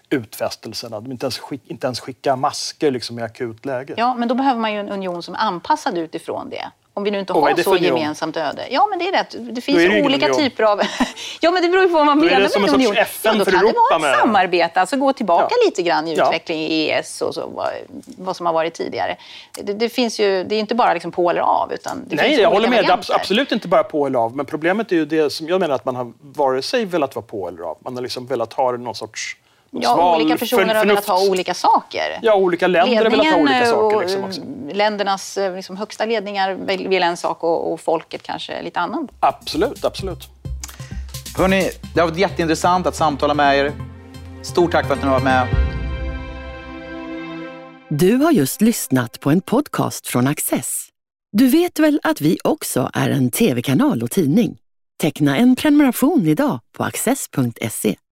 utfästelserna. 0.10 1.00
De 1.00 1.12
inte 1.12 1.26
ens, 1.26 1.39
skick, 1.39 1.62
inte 1.67 1.88
ens 1.88 2.00
skicka 2.00 2.36
masker 2.36 2.91
liksom 2.91 3.19
i 3.19 3.22
akut 3.22 3.65
läge. 3.65 3.93
Ja, 3.98 4.13
men 4.13 4.28
då 4.28 4.36
behöver 4.36 4.60
man 4.60 4.74
ju 4.74 4.80
en 4.80 4.89
union 4.89 5.24
som 5.24 5.34
är 5.34 5.39
anpassad 5.39 5.98
utifrån 5.98 6.50
det. 6.50 6.72
Om 6.93 7.04
vi 7.04 7.12
nu 7.12 7.19
inte 7.19 7.34
har 7.34 7.63
så 7.63 7.78
gemensamt 7.78 8.38
öde. 8.38 8.67
Ja, 8.72 8.88
men 8.89 9.00
det 9.00 9.08
är 9.08 9.12
rätt. 9.12 9.36
Det 9.56 9.62
finns 9.62 9.78
det 9.78 10.04
olika 10.04 10.26
union. 10.26 10.38
typer 10.39 10.63
av... 10.63 10.82
ja, 11.39 11.52
men 11.52 11.63
det 11.63 11.69
beror 11.69 11.84
ju 11.84 11.89
på 11.89 11.95
vad 11.95 12.06
man 12.06 12.19
menar 12.19 12.39
med 12.39 12.69
en 12.69 12.76
union. 12.76 12.98
FN 12.98 13.38
ja, 13.38 13.45
då 13.45 13.45
kan 13.45 13.60
Europa 13.60 13.72
det 13.72 13.78
vara 13.89 13.95
ett 13.95 14.02
med... 14.02 14.19
samarbete, 14.19 14.80
alltså 14.80 14.98
gå 14.98 15.13
tillbaka 15.13 15.48
ja. 15.50 15.65
lite 15.65 15.82
grann 15.82 16.08
i 16.08 16.13
utvecklingen 16.13 16.72
i 16.72 16.89
ES 16.89 17.22
och 17.22 17.34
så, 17.34 17.48
vad, 17.48 17.69
vad 18.17 18.36
som 18.36 18.45
har 18.45 18.54
varit 18.54 18.74
tidigare. 18.74 19.17
Det, 19.62 19.74
det, 19.74 19.89
finns 19.89 20.19
ju, 20.19 20.43
det 20.43 20.56
är 20.56 20.60
inte 20.60 20.76
bara 20.76 20.93
liksom 20.93 21.12
på 21.12 21.30
eller 21.30 21.41
av, 21.41 21.74
utan 21.74 22.04
det 22.08 22.15
Nej, 22.15 22.26
finns 22.26 22.39
jag 22.39 22.50
håller 22.50 22.69
med. 22.69 22.82
Varianter. 22.84 23.15
Absolut 23.15 23.52
inte 23.52 23.67
bara 23.67 23.84
på 23.84 24.08
eller 24.08 24.19
av. 24.19 24.36
Men 24.36 24.45
problemet 24.45 24.91
är 24.91 24.95
ju 24.95 25.06
det 25.06 25.30
som 25.30 25.48
jag 25.48 25.60
menar 25.60 25.76
att 25.76 25.86
man 25.86 25.95
har 25.95 26.13
vare 26.22 26.62
sig 26.62 26.86
velat 26.86 27.15
vara 27.15 27.26
på 27.26 27.48
eller 27.48 27.62
av. 27.62 27.78
Man 27.80 27.95
har 27.95 28.02
liksom 28.02 28.26
velat 28.26 28.54
ha 28.54 28.72
någon 28.72 28.95
sorts 28.95 29.38
Ja, 29.71 29.93
Sval, 29.93 30.21
olika 30.21 30.38
personer 30.38 30.75
har 30.75 30.86
velat 30.86 31.08
ha 31.08 31.27
olika 31.29 31.53
saker. 31.53 32.19
Ja, 32.21 32.36
olika 32.36 32.67
länder 32.67 32.95
har 32.95 33.10
velat 33.10 33.27
ha 33.27 33.38
olika 33.38 33.65
saker. 33.65 33.99
Liksom 33.99 34.23
också. 34.23 34.41
Ländernas 34.71 35.38
eh, 35.38 35.55
liksom, 35.55 35.77
högsta 35.77 36.05
ledningar 36.05 36.53
vill 36.89 37.03
en 37.03 37.17
sak 37.17 37.43
och, 37.43 37.73
och 37.73 37.79
folket 37.79 38.23
kanske 38.23 38.62
lite 38.62 38.79
annan. 38.79 39.08
Absolut, 39.19 39.86
absolut. 39.86 40.27
Hörrni, 41.38 41.69
det 41.93 41.99
har 41.99 42.08
varit 42.08 42.19
jätteintressant 42.19 42.88
att 42.88 42.95
samtala 42.95 43.34
med 43.34 43.58
er. 43.58 43.73
Stort 44.41 44.71
tack 44.71 44.88
för 44.88 44.93
att 44.93 45.01
ni 45.01 45.05
har 45.08 45.13
varit 45.13 45.23
med. 45.23 45.47
Du 47.89 48.15
har 48.15 48.32
just 48.32 48.62
lyssnat 48.62 49.19
på 49.19 49.29
en 49.32 49.41
podcast 49.41 50.08
från 50.08 50.27
Access. 50.27 50.88
Du 51.32 51.47
vet 51.47 51.79
väl 51.79 51.99
att 52.03 52.21
vi 52.21 52.38
också 52.43 52.89
är 52.93 53.10
en 53.10 53.32
tv-kanal 53.32 54.03
och 54.03 54.12
tidning? 54.12 54.58
Teckna 55.01 55.38
en 55.38 55.55
prenumeration 55.55 56.27
idag 56.27 56.60
på 56.77 56.84
access.se. 56.84 57.95